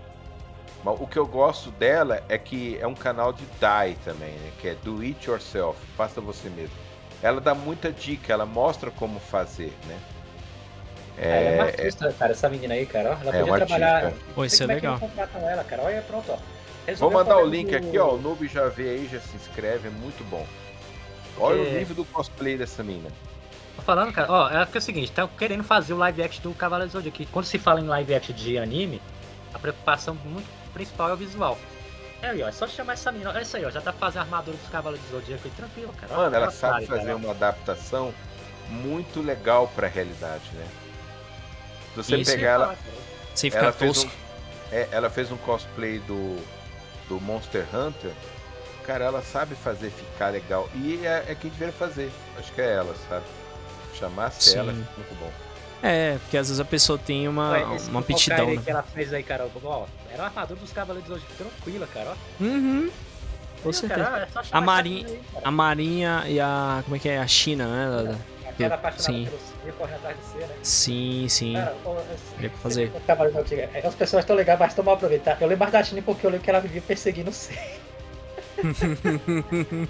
[0.84, 4.52] Mas o que eu gosto dela é que é um canal de DIY também, né?
[4.60, 6.74] Que é Do It Yourself, faça você mesmo.
[7.22, 9.98] Ela dá muita dica, ela mostra como fazer, né?
[11.18, 13.10] Ela é uma É, artista, cara, essa menina aí, cara.
[13.10, 14.04] Ela é podia uma trabalhar.
[14.06, 14.24] artista.
[14.34, 14.98] Pô, isso é legal.
[14.98, 15.82] contratam ela, cara.
[15.82, 16.38] Olha, pronto, ó.
[16.96, 18.14] Vou mandar o link do- aqui, ó.
[18.14, 20.46] O Noob já vê aí, já se inscreve, é muito bom.
[21.38, 21.60] Olha É.
[21.74, 23.08] o nível do cosplay dessa mina.
[23.76, 26.42] Tô falando, cara, ó, é que é o seguinte, tá querendo fazer o live action
[26.42, 27.24] do Cavaleiro do Zodíaco.
[27.32, 29.02] Quando se fala em live action de anime,
[29.52, 31.58] a preocupação muito principal é o visual.
[32.22, 33.30] É aí, ó, é só chamar essa menina.
[33.30, 35.92] Olha isso aí, ó, já tá fazendo a armadura dos Cavaleiros do Zodíaco aí, tranquilo,
[36.00, 36.14] cara.
[36.16, 37.16] Mano, ela ela sabe fazer cara.
[37.16, 38.14] uma adaptação
[38.70, 40.64] muito legal pra realidade, né?
[42.02, 42.30] Se você Isso.
[42.32, 42.76] pegar ela,
[43.34, 44.16] Sem ela ficar fez, um, tosco.
[44.70, 46.36] é, ela fez um cosplay do,
[47.08, 48.12] do Monster Hunter.
[48.84, 50.68] Cara, ela sabe fazer ficar legal.
[50.74, 52.10] E é, é quem deveria fazer.
[52.38, 53.24] Acho que é ela, sabe?
[53.94, 54.58] Chamasse Sim.
[54.58, 55.30] ela, muito bom.
[55.82, 58.62] É, porque às vezes a pessoa tem uma, Ué, uma aptidão, aí né?
[58.64, 62.42] que ela fez aí, cara, ó, era uma armadura dos Cavaleiros Zodíaco, tranquila, cara, ó.
[62.42, 62.90] Uhum.
[63.62, 64.04] Com certeza.
[64.04, 65.20] cara, é chamar A Marinha-.
[65.44, 66.80] A Marinha e a.
[66.84, 67.18] Como é que é?
[67.18, 68.18] A China, né?
[68.66, 69.28] Apaixonada sim.
[69.72, 70.54] Corre atrás de C, né?
[70.62, 71.54] Sim, sim.
[71.54, 71.74] Cara,
[72.38, 72.92] pra fazer.
[73.74, 75.40] é, As pessoas estão legais, mas estão mal aproveitadas.
[75.40, 77.34] Eu lembro da China porque eu lembro que ela vivia perseguindo o.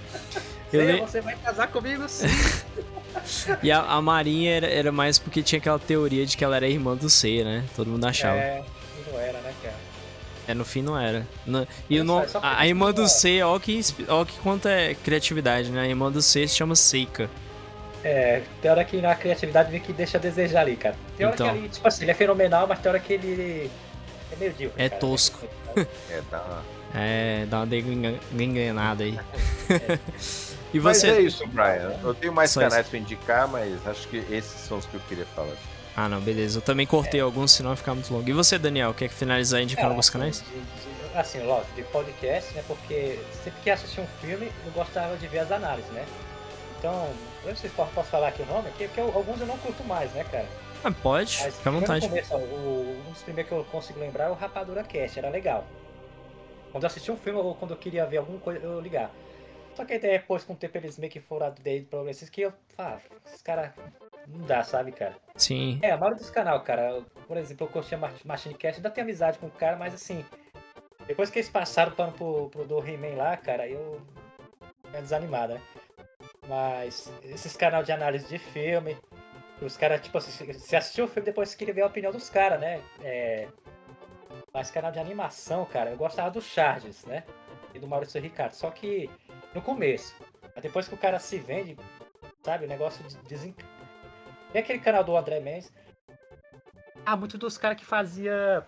[0.72, 2.26] Eu Zé, le- você vai casar comigo sim.
[3.62, 6.68] E a, a Marinha era, era mais porque tinha aquela teoria de que ela era
[6.68, 7.64] irmã do C, né?
[7.74, 8.36] Todo mundo achava.
[8.38, 8.64] É, É,
[9.12, 10.54] não era, né, cara?
[10.54, 11.26] no fim não era.
[11.46, 13.08] No- e Olha o só, no- é a, a irmã não do.
[13.08, 15.80] C, ó que, ó que quanto é criatividade, né?
[15.82, 17.30] A irmã do C se chama Seika.
[18.06, 20.94] É, tem hora que na criatividade vê que deixa a desejar ali, cara.
[21.16, 21.50] Tem hora Então.
[21.50, 23.70] que ele, tipo assim, ele é fenomenal, mas tem hora que ele
[24.32, 24.80] é medíocre.
[24.82, 25.00] É cara.
[25.00, 25.46] tosco.
[26.10, 26.62] É, dá uma...
[26.94, 29.18] É, dá uma degringa- engrenada aí.
[30.72, 31.10] e Mas você.
[31.10, 31.98] é isso, Brian.
[32.02, 35.00] Eu tenho mais Só canais pra indicar, mas acho que esses são os que eu
[35.08, 35.52] queria falar.
[35.96, 36.58] Ah, não, beleza.
[36.58, 38.28] Eu também cortei alguns, senão vai ficar muito longo.
[38.28, 40.42] E você, Daniel, quer finalizar indicando É, alguns canais?
[40.42, 42.62] de- de- assim, lógico, de podcast, né?
[42.66, 46.04] Porque sempre que assistir um filme, eu gostava de ver as análises, né?
[46.78, 47.08] Então,
[47.46, 49.56] eu não sei se posso, posso falar aqui o nome, aqui, porque alguns eu não
[49.58, 50.46] curto mais, né, cara?
[50.84, 52.08] Ah, pode, Mas fica à vontade.
[52.08, 55.30] Começo, ó, o, um dos primeiros que eu consigo lembrar é o Rapadura Cast, era
[55.30, 55.64] legal.
[56.72, 59.10] Quando eu assisti um filme ou quando eu queria ver alguma coisa, eu ligar.
[59.74, 62.52] Só que aí depois, com o tempo, eles meio que foram de progressistas que eu.
[62.78, 63.72] Ah, esses caras.
[64.26, 65.14] Não dá, sabe, cara?
[65.36, 65.78] Sim.
[65.82, 67.02] É, a maioria dos canal, cara.
[67.28, 70.24] Por exemplo, eu curtia Machine Cast, ainda tenho amizade com o cara, mas assim.
[71.06, 74.00] Depois que eles passaram pano pro, pro do He-Man lá, cara, eu.
[74.92, 75.60] É desanimado, né?
[76.48, 78.96] Mas esses canal de análise de filme,
[79.60, 82.60] os caras, tipo assim, se assistiu o filme, depois queria ver a opinião dos caras,
[82.60, 82.80] né?
[83.02, 83.48] É...
[84.52, 87.24] Mas canal de animação, cara, eu gostava do Charges, né?
[87.74, 88.52] E do Maurício Ricardo.
[88.52, 89.10] Só que
[89.54, 90.14] no começo.
[90.62, 91.76] Depois que o cara se vende,
[92.42, 92.64] sabe?
[92.64, 93.54] O negócio desen...
[94.54, 95.70] E aquele canal do André Mendes.
[97.04, 98.66] Ah, muito dos caras que fazia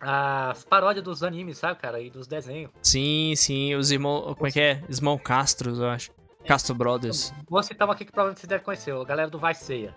[0.00, 2.00] as paródias dos animes, sabe, cara?
[2.00, 2.70] E dos desenhos.
[2.82, 3.74] Sim, sim.
[3.74, 4.34] Os irmãos.
[4.34, 4.82] Como é que é?
[4.88, 6.10] Irmão Castros, eu acho.
[6.46, 7.32] Castro Brothers.
[7.48, 9.94] Vou citar uma aqui que provavelmente você deve conhecer, a galera do Vai Ceia.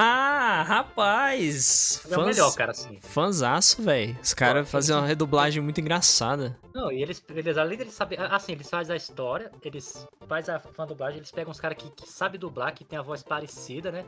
[0.00, 2.06] Ah, rapaz!
[2.08, 3.00] É o melhor, cara, assim.
[3.00, 4.16] Fãzaço, velho.
[4.22, 6.56] Os caras faziam uma redublagem muito engraçada.
[6.72, 8.20] Não, e eles, eles além deles saber.
[8.20, 11.90] Assim, eles fazem a história, eles fazem a fã dublagem, eles pegam uns caras que,
[11.90, 14.04] que sabem dublar, que tem a voz parecida, né?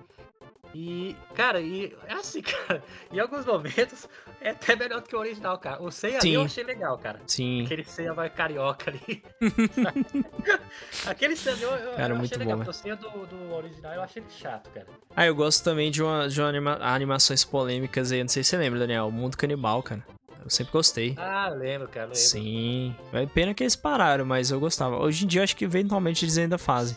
[0.74, 2.82] E, cara, e é assim, cara.
[3.12, 4.08] Em alguns momentos
[4.40, 5.82] é até melhor do que o original, cara.
[5.82, 7.20] O Seiya ali eu achei legal, cara.
[7.26, 7.64] Sim.
[7.64, 9.22] Aquele Seiya vai carioca ali.
[11.06, 12.58] Aquele Seiya eu, eu, cara, eu muito achei legal.
[12.58, 14.86] bom, O Seiya do, do original eu achei chato, cara.
[15.16, 18.22] Ah, eu gosto também de, uma, de uma anima animações polêmicas aí.
[18.22, 19.08] Não sei se você lembra, Daniel.
[19.08, 20.04] O Mundo Canibal, cara.
[20.42, 21.14] Eu sempre gostei.
[21.18, 22.06] Ah, lembro, cara.
[22.06, 22.18] Lembro.
[22.18, 22.94] Sim.
[23.12, 24.96] É pena que eles pararam, mas eu gostava.
[24.96, 26.96] Hoje em dia, eu acho que eventualmente eles ainda fazem.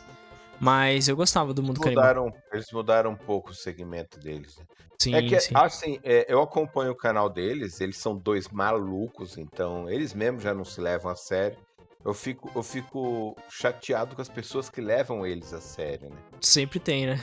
[0.60, 2.42] Mas eu gostava do Mundo mudaram, Canibal.
[2.54, 4.58] Eles mudaram um pouco o segmento deles.
[4.58, 4.66] né?
[4.98, 5.54] Sim, é que, sim.
[5.56, 10.54] assim, é, eu acompanho o canal deles, eles são dois malucos, então eles mesmos já
[10.54, 11.58] não se levam a sério.
[12.06, 16.18] Eu fico, eu fico chateado com as pessoas que levam eles a sério, né?
[16.42, 17.22] Sempre tem, né?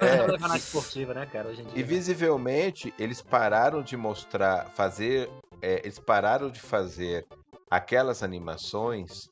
[0.00, 1.78] É, levar na esportiva, né, cara, hoje em dia.
[1.78, 5.28] E visivelmente eles pararam de mostrar, fazer,
[5.60, 7.26] é, eles pararam de fazer
[7.68, 9.28] aquelas animações,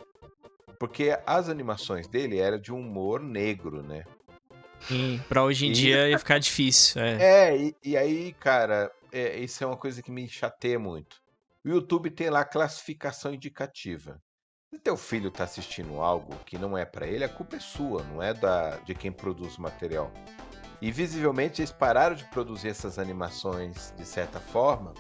[0.81, 4.03] porque as animações dele eram de um humor negro, né?
[4.81, 7.03] Sim, pra hoje em E- dia ia ficar difícil.
[7.03, 7.51] É.
[7.51, 11.19] É, e, e aí, cara, é, isso é uma coisa que me chateia muito.
[11.63, 14.19] O YouTube tem lá classificação indicativa.
[14.73, 18.03] Se teu filho tá assistindo algo que não é pra ele, a culpa é sua,
[18.05, 20.11] não é da de quem produz o material.
[20.81, 24.95] E visivelmente eles pararam de produzir essas animações de certa forma,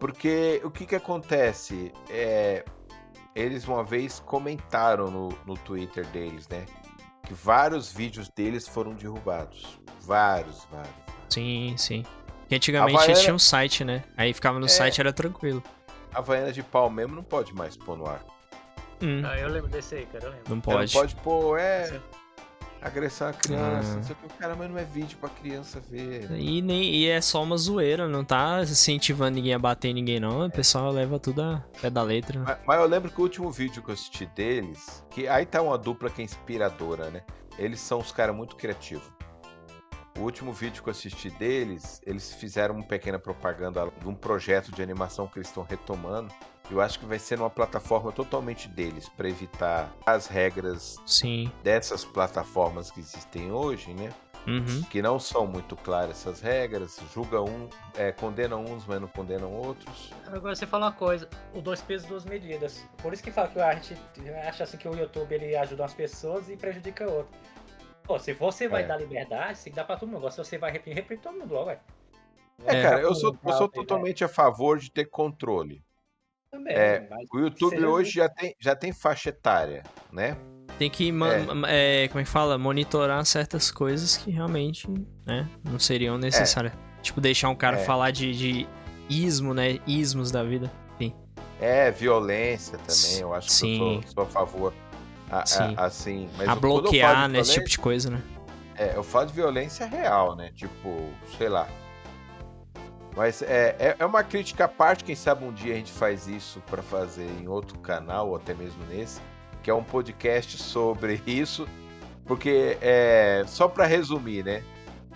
[0.00, 1.92] porque o que que acontece?
[2.08, 2.64] É,
[3.40, 6.66] eles uma vez comentaram no, no Twitter deles, né?
[7.26, 9.78] Que vários vídeos deles foram derrubados.
[10.00, 10.94] Vários, vários.
[11.28, 12.04] Sim, sim.
[12.40, 14.02] Porque antigamente Havaiana- eles tinham um site, né?
[14.16, 14.68] Aí ficava no É.
[14.68, 15.62] site era tranquilo.
[16.12, 18.24] A Havaiana de pau mesmo não pode mais pôr no ar.
[19.02, 20.44] Hum, Ah, eu lembro desse aí, cara, eu lembro.
[20.48, 20.94] não Ela pode.
[20.94, 22.00] Não pode pôr, é.
[22.82, 23.92] Agressão à criança.
[23.92, 23.96] Ah.
[23.96, 24.38] Não sei o que.
[24.38, 26.30] Cara, mas não é vídeo pra criança ver.
[26.32, 30.18] E, nem, e é só uma zoeira, não tá incentivando ninguém a bater em ninguém,
[30.18, 30.46] não.
[30.46, 32.40] O pessoal leva tudo a pé da letra.
[32.40, 35.60] Mas, mas eu lembro que o último vídeo que eu assisti deles, que aí tá
[35.60, 37.22] uma dupla que é inspiradora, né?
[37.58, 39.10] Eles são os caras muito criativos.
[40.18, 44.72] O último vídeo que eu assisti deles, eles fizeram uma pequena propaganda de um projeto
[44.72, 46.32] de animação que eles estão retomando.
[46.70, 51.50] Eu acho que vai ser numa plataforma totalmente deles, para evitar as regras Sim.
[51.64, 54.12] dessas plataformas que existem hoje, né?
[54.46, 54.82] Uhum.
[54.84, 59.52] Que não são muito claras essas regras, julga um, é, condenam uns, mas não condenam
[59.52, 60.12] outros.
[60.26, 62.86] Agora você fala uma coisa, o dois pesos, duas medidas.
[63.02, 63.94] Por isso que fala que a gente
[64.46, 67.38] acha assim que o YouTube ele ajuda umas pessoas e prejudica outras.
[68.04, 68.86] Pô, se você vai É.
[68.86, 70.18] dar liberdade, você dá pra todo mundo.
[70.18, 71.78] Agora, se você vai reprimir, reprime todo mundo logo, ué.
[72.64, 72.82] É, É.
[72.82, 75.84] cara, eu sou, eu sou totalmente a favor de ter controle.
[76.50, 80.36] Também, É, mas O YouTube hoje já tem, já tem faixa etária, né?
[80.78, 82.56] Tem que, man- é, como é que fala?
[82.58, 84.88] Monitorar certas coisas que realmente,
[85.26, 86.72] né, não seriam necessárias.
[87.02, 87.84] Tipo, deixar um cara É.
[87.84, 88.68] falar de, de
[89.08, 89.78] ismo, né?
[89.86, 90.70] Ismos da vida.
[91.62, 94.00] É, violência também, eu acho que eu Sim.
[94.06, 94.72] sou, sou a favor.
[95.30, 95.74] A, a- Sim.
[95.76, 97.40] assim, mas a bloquear, né?
[97.40, 98.22] Esse tipo de coisa, né?
[98.76, 100.50] É, eu falo de violência real, né?
[100.56, 101.68] Tipo, sei lá.
[103.16, 106.26] Mas é, é, é uma crítica à parte, quem sabe um dia a gente faz
[106.28, 109.20] isso pra fazer em outro canal, ou até mesmo nesse,
[109.62, 111.68] que é um podcast sobre isso.
[112.24, 114.62] Porque, é, só pra resumir, né?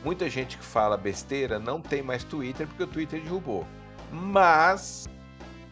[0.04, 3.64] Muita gente que fala besteira não tem mais Twitter porque o Twitter derrubou.
[4.12, 5.08] Mas,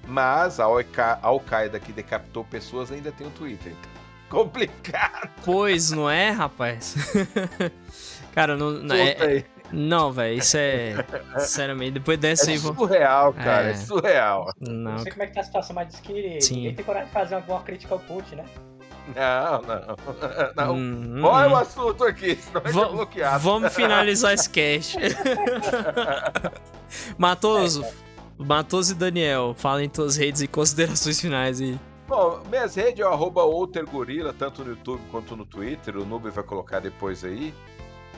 [0.06, 3.72] mas a Al-Qa- a Al-Qaeda que decapitou pessoas ainda tem o Twitter.
[4.30, 5.28] Complicado.
[5.44, 6.94] Pois, não é, rapaz?
[8.32, 9.44] Cara, não, não- é-.
[9.72, 10.94] Não, velho, isso é.
[11.38, 12.58] Sinceramente, depois dessa É aí.
[12.58, 13.74] vou- surreal, cara, é, É.
[13.74, 14.52] surreal.
[14.60, 14.92] Não.
[14.92, 16.56] Não sei como é que tá a situação, mas diz que Sim.
[16.56, 18.44] ninguém tem coragem de fazer alguma crítica ao Putin, né?
[19.16, 19.96] Não, não.
[20.56, 20.76] Não.
[20.76, 21.52] Hum, Olha hum.
[21.52, 23.38] o assunto aqui, senão vai ser Va- bloqueado.
[23.40, 24.96] Vamos finalizar esse cast.
[27.18, 27.84] Matoso,
[28.38, 31.78] Matoso e Daniel, falem suas redes e considerações finais aí.
[32.06, 35.96] Bom, minhas redes é o arroba outergorila, tanto no YouTube quanto no Twitter.
[35.96, 37.54] O Noob vai colocar depois aí.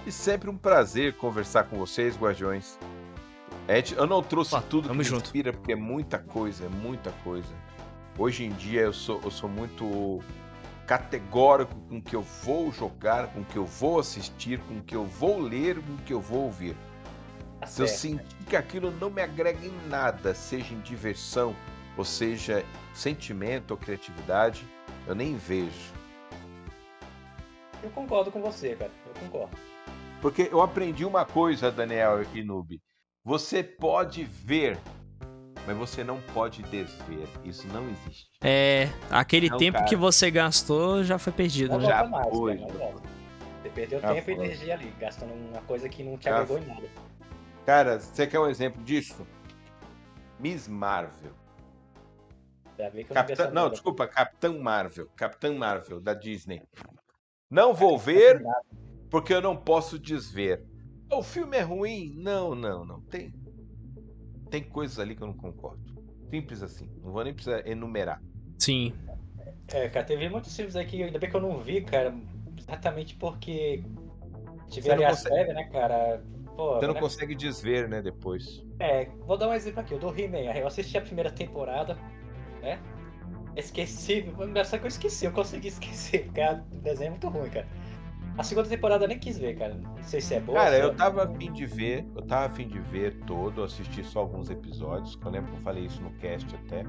[0.07, 2.79] E sempre um prazer conversar com vocês, Guardiões.
[3.67, 5.25] É, eu não trouxe Opa, tudo que me junto.
[5.25, 7.55] inspira, porque é muita coisa, é muita coisa.
[8.19, 10.23] Hoje em dia eu sou, eu sou muito
[10.87, 14.83] categórico com o que eu vou jogar, com o que eu vou assistir, com o
[14.83, 16.77] que eu vou ler, com o que eu vou ouvir.
[17.61, 21.57] Tá Se eu sentir que aquilo não me agrega em nada, seja em diversão,
[21.97, 24.69] ou seja, sentimento ou criatividade,
[25.07, 25.95] eu nem vejo.
[27.83, 28.91] Eu concordo com você, cara.
[29.07, 29.57] Eu concordo.
[30.25, 32.81] Porque eu aprendi uma coisa, Daniel e Noob.
[33.23, 34.79] Você pode ver,
[35.67, 37.29] mas você não pode desver.
[37.45, 38.31] Isso não existe.
[38.43, 39.85] É, aquele Não, tempo cara.
[39.87, 41.89] que você gastou já foi perdido, Não né?
[41.89, 42.69] Já mais, foi, não.
[42.69, 44.45] Você perdeu Já tempo e foi.
[44.47, 46.89] energia ali, gastando uma coisa que não te Já agregou em nada.
[47.67, 49.27] Cara, você quer um exemplo disso?
[50.41, 51.33] Miss Marvel.
[52.79, 53.45] Já vê que eu Capitã...
[53.51, 53.71] Não, merda.
[53.73, 55.07] desculpa, Capitã Marvel.
[55.17, 56.63] Capitã Marvel, da Disney.
[57.51, 58.43] Não vou ver
[59.15, 60.61] porque eu não posso desver.
[61.09, 62.13] O filme é ruim?
[62.17, 63.01] Não, não, não.
[63.03, 63.33] Tem,
[64.51, 65.81] tem coisas ali que eu não concordo.
[66.29, 66.91] Simples assim.
[67.01, 68.21] Não vou nem precisar enumerar.
[68.59, 68.93] Sim.
[69.69, 72.13] É, cara, teve muitos filmes aí que ainda bem que eu não vi, cara.
[72.59, 73.85] Exatamente porque
[74.69, 76.25] tive Você ali não as consegue- prévias, né, cara?
[76.57, 77.01] Pô, Você não né?
[77.01, 78.65] consegue desver, né, depois.
[78.81, 80.53] É, vou dar um exemplo aqui, o do He-Man.
[80.57, 81.97] Eu assisti a primeira temporada,
[82.61, 82.81] né?
[83.55, 84.25] Esqueci,
[84.65, 87.69] só que eu esqueci, eu consegui esquecer, porque o desenho é muito ruim, cara.
[88.37, 89.75] A segunda temporada eu nem quis ver, cara.
[89.75, 90.59] Não sei se é boa.
[90.59, 93.65] Cara, se é- eu tava afim de ver, eu tava afim de ver todo, eu
[93.65, 96.85] assisti só alguns episódios, que eu lembro que eu falei isso no cast até.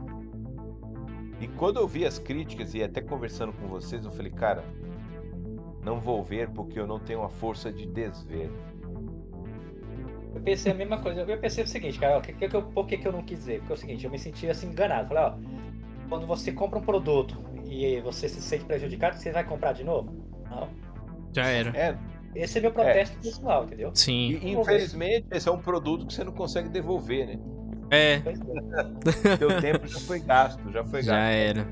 [1.40, 4.64] E quando eu vi as críticas e até conversando com vocês, eu falei, cara,
[5.84, 8.50] não vou ver porque eu não tenho a força de desver.
[10.34, 11.22] Eu pensei a mesma coisa.
[11.22, 13.24] Eu pensei o seguinte, cara, ó, que, que, que eu- por que, que eu não
[13.24, 13.60] quis ver?
[13.60, 15.08] Porque é o seguinte, eu me senti assim enganado.
[15.08, 15.38] Falei, ó,
[16.10, 20.12] quando você compra um produto e você se sente prejudicado, você vai comprar de novo?
[20.50, 20.70] Não.
[21.36, 21.70] Já era.
[21.78, 21.96] É,
[22.36, 23.92] Esse é meu protesto pessoal, entendeu?
[23.94, 24.40] Sim.
[24.42, 27.40] e infelizmente esse é um produto que você não consegue devolver, né?
[27.92, 28.22] É, é.
[29.38, 31.32] Seu tempo já foi gasto, já foi já gasto.
[31.32, 31.64] era.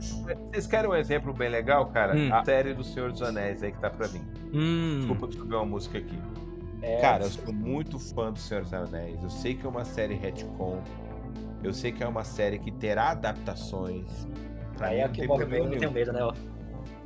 [0.51, 2.16] Vocês querem um exemplo bem legal, cara?
[2.16, 2.32] Hum.
[2.34, 4.22] A série do Senhor dos Anéis aí que tá pra mim.
[4.53, 4.97] Hum.
[4.99, 6.20] Desculpa que subiu uma música aqui.
[6.84, 9.24] É, Cara, eu sou muito fã do Senhor dos Anéis.
[9.24, 10.82] Eu sei que é uma série retcon.
[11.64, 14.28] Eu sei que é uma série que terá adaptações.
[14.78, 15.91] Pra aí é que tem eu não tenho nenhum.
[15.91, 16.24] medo, né?
[16.24, 16.34] Ó.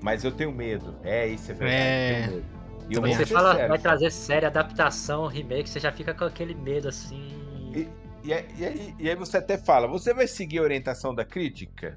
[0.01, 0.95] Mas eu tenho medo.
[1.03, 1.81] É, isso é verdade.
[1.81, 2.19] É.
[2.21, 2.57] eu tenho medo.
[2.89, 3.69] E Você fala, sério.
[3.69, 7.27] vai trazer série, adaptação, remake, você já fica com aquele medo assim.
[7.73, 7.87] E,
[8.23, 11.95] e aí- e aí, você até fala, você vai seguir a orientação da crítica?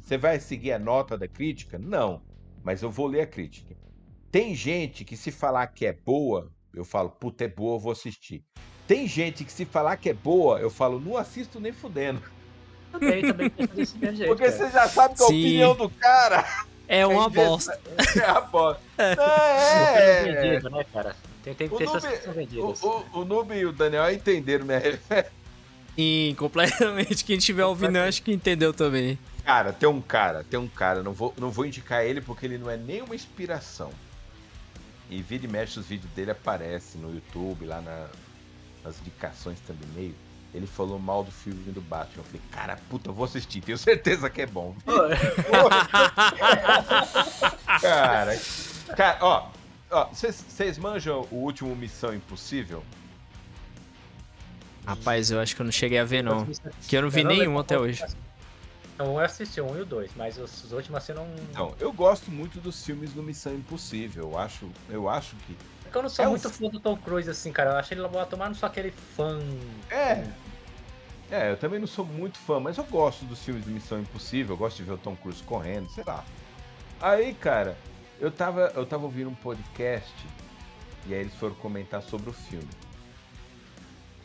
[0.00, 1.78] Você vai seguir a nota da crítica?
[1.78, 2.22] Não.
[2.64, 3.76] Mas eu vou ler a crítica.
[4.30, 7.92] Tem gente que se falar que é boa, eu falo, puta, é boa, eu vou
[7.92, 8.42] assistir.
[8.86, 12.22] Tem gente que se falar que é boa, eu falo, não assisto nem fudendo.
[12.92, 14.28] Também, também penso desse mesmo jeito.
[14.30, 14.56] Porque cara.
[14.56, 15.32] você já sabe que a Sim.
[15.40, 16.44] opinião do cara
[16.92, 17.80] É uma Tem vezes- bosta.
[18.18, 18.82] é a bosta.
[18.98, 20.42] É, tem é.
[20.42, 21.14] vendido, né, cara?
[21.44, 22.82] Tem, tem O pessoas Noob- que são O, vendidas.
[22.82, 24.80] o, o Noob e o Daniel entenderam minha
[25.96, 27.24] Sim, completamente.
[27.24, 29.18] Quem estiver ouvindo, eu acho que entendeu também.
[29.44, 32.58] Cara, tem um cara, tem um cara, não vou, não vou indicar ele porque ele
[32.58, 33.90] não é nenhuma inspiração.
[35.08, 38.06] E vira e mexe os vídeos dele aparecem no YouTube, lá na-
[38.84, 40.14] nas indicações também meio.
[40.52, 42.18] Ele falou mal do filme do Batman.
[42.18, 44.74] Eu falei, cara, puta, eu vou assistir, tenho certeza que é bom.
[47.80, 48.38] Cara,
[48.96, 49.48] cara, ó,
[49.90, 52.84] ó, vocês manjam o último Missão Impossível?
[54.84, 56.46] Rapaz, eu acho que eu não cheguei a ver, não.
[56.88, 58.04] Que eu não vi Eu nenhum até hoje.
[58.94, 61.28] Então, eu assisti um e o dois, mas os, os últimos assim eu não.
[61.50, 64.30] Então, eu gosto muito dos filmes do Missão Impossível.
[64.32, 65.56] Eu acho, eu acho que
[65.98, 67.70] eu não sou É um muito fã do Tom Cruise, assim, cara.
[67.70, 69.38] Eu achei ele lá tomar, não sou aquele fã.
[69.90, 70.24] É.
[71.30, 74.54] É, eu também não sou muito fã, mas eu gosto dos filmes de Missão Impossível,
[74.54, 76.24] eu gosto de ver o Tom Cruise correndo, sei lá.
[77.00, 77.76] Aí, cara,
[78.20, 80.12] eu tava, eu tava ouvindo um podcast
[81.06, 82.68] e aí eles foram comentar sobre o filme.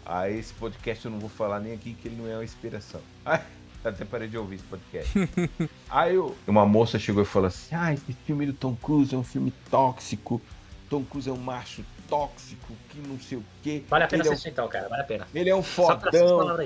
[0.05, 3.01] Aí esse podcast eu não vou falar nem aqui que ele não é uma inspiração.
[3.25, 3.39] Aí,
[3.83, 5.13] até parei de ouvir esse podcast.
[5.89, 9.17] aí eu- uma moça chegou e falou assim: Ah, esse filme do Tom Cruise é
[9.17, 10.41] um filme tóxico.
[10.89, 13.83] Tom Cruise é um macho tóxico, que não sei o quê.
[13.89, 14.87] Vale a pena ele é um assistir então, cara.
[14.89, 15.27] Vale a pena.
[15.33, 16.57] ele é um fodão,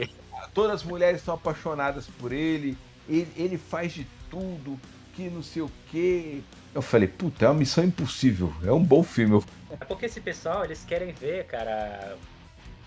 [0.54, 4.80] todas as mulheres são apaixonadas por ele, ele, ele faz de tudo,
[5.16, 6.42] que não sei o quê.
[6.74, 9.44] Eu falei, puta, é uma missão impossível, é um bom filme.
[9.72, 12.16] É porque esse pessoal, eles querem ver, cara,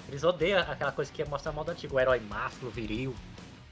[0.09, 3.15] Eles odeiam aquela coisa que mostra mal do antigo, o herói másculo, viril,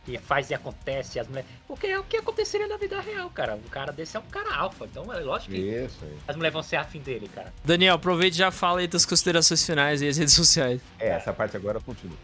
[0.04, 1.48] que faz e acontece, e as mulheres.
[1.66, 3.54] Porque é o que aconteceria na vida real, cara.
[3.54, 6.18] Um cara desse é um cara alfa, então é lógico que Isso aí.
[6.26, 7.52] as mulheres vão ser afim dele, cara.
[7.64, 10.80] Daniel, aproveite e já fala aí das considerações finais e as redes sociais.
[10.98, 12.16] É, essa parte agora continua.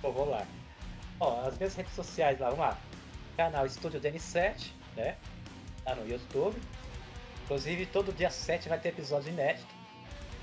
[0.00, 0.44] Pô, vou lá.
[1.20, 2.78] Ó, as minhas redes sociais lá, vamos lá.
[3.36, 5.16] Canal Estúdio DN7, né?
[5.86, 6.56] Lá no YouTube.
[7.44, 9.66] Inclusive, todo dia 7 vai ter episódio inédito.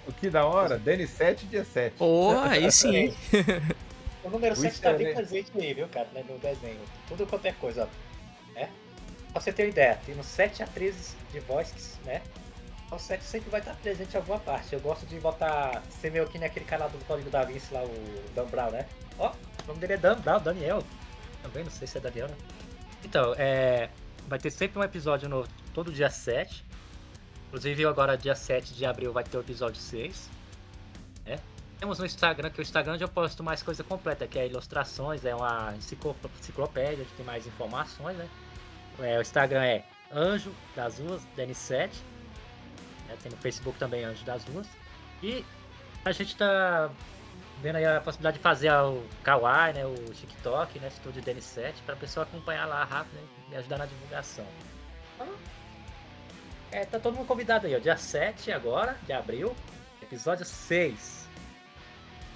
[0.08, 0.80] O que da hora?
[0.80, 1.98] DN7, dia 7.
[1.98, 3.14] Pô, aí sim.
[4.24, 5.14] O número O 7 tá bem né?
[5.14, 6.80] presente aí, viu, cara, né, no desenho.
[7.08, 8.54] Tudo quanto é coisa, ó.
[8.54, 8.70] Né?
[9.32, 12.22] Pra você ter uma ideia, temos 7 atrizes de voz, né?
[12.92, 14.74] O 7 sempre vai estar presente em alguma parte.
[14.74, 15.84] Eu gosto de botar.
[16.02, 18.88] Ser meio que naquele canal do Código da Vinci lá, o Dan Brown, né?
[19.20, 20.84] Ó, o nome dele é Dan Brown, Daniel.
[21.44, 22.36] Também não sei se é Daniel, né?
[23.06, 23.90] Então, é.
[24.28, 26.66] Vai ter sempre um episódio novo todo dia 7.
[27.48, 30.30] Inclusive agora dia 7 de abril vai ter o episódio 6.
[31.80, 35.24] Temos no Instagram, que o Instagram onde eu posto mais coisa completa, que é ilustrações,
[35.24, 38.28] é uma enciclo- enciclopédia, que tem mais informações, né?
[39.00, 41.90] É, o Instagram é Anjo das Ruas, DN7.
[43.08, 43.16] né?
[43.24, 44.68] Tem no Facebook também Anjo das Ruas.
[45.24, 45.46] E
[46.04, 46.90] a gente tá
[47.62, 49.86] vendo aí a possibilidade de fazer o Kawaii, né?
[49.86, 50.90] O TikTok, né?
[50.90, 53.22] Estúdio DN7, pra pessoa acompanhar lá rápido né?
[53.52, 54.46] e ajudar na divulgação.
[55.16, 55.28] Então,
[56.74, 57.80] é, tá todo mundo convidado aí, ó.
[57.80, 59.56] Dia 7 agora, de abril,
[60.02, 61.29] episódio 6.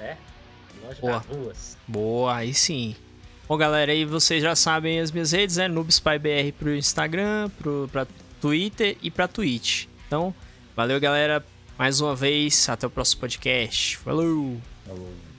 [0.03, 0.17] Né?
[0.83, 1.13] Longe Boa.
[1.13, 1.77] das ruas.
[1.87, 2.95] Boa, aí sim.
[3.47, 5.67] Bom, galera, aí vocês já sabem as minhas redes, né?
[5.67, 8.07] NoobsPyBR pro Instagram, pro, pra
[8.41, 9.85] Twitter e pra Twitch.
[10.07, 10.33] Então,
[10.75, 11.43] valeu, galera.
[11.77, 13.97] Mais uma vez, até o próximo podcast.
[13.97, 14.61] Falou!
[14.85, 15.32] Falou.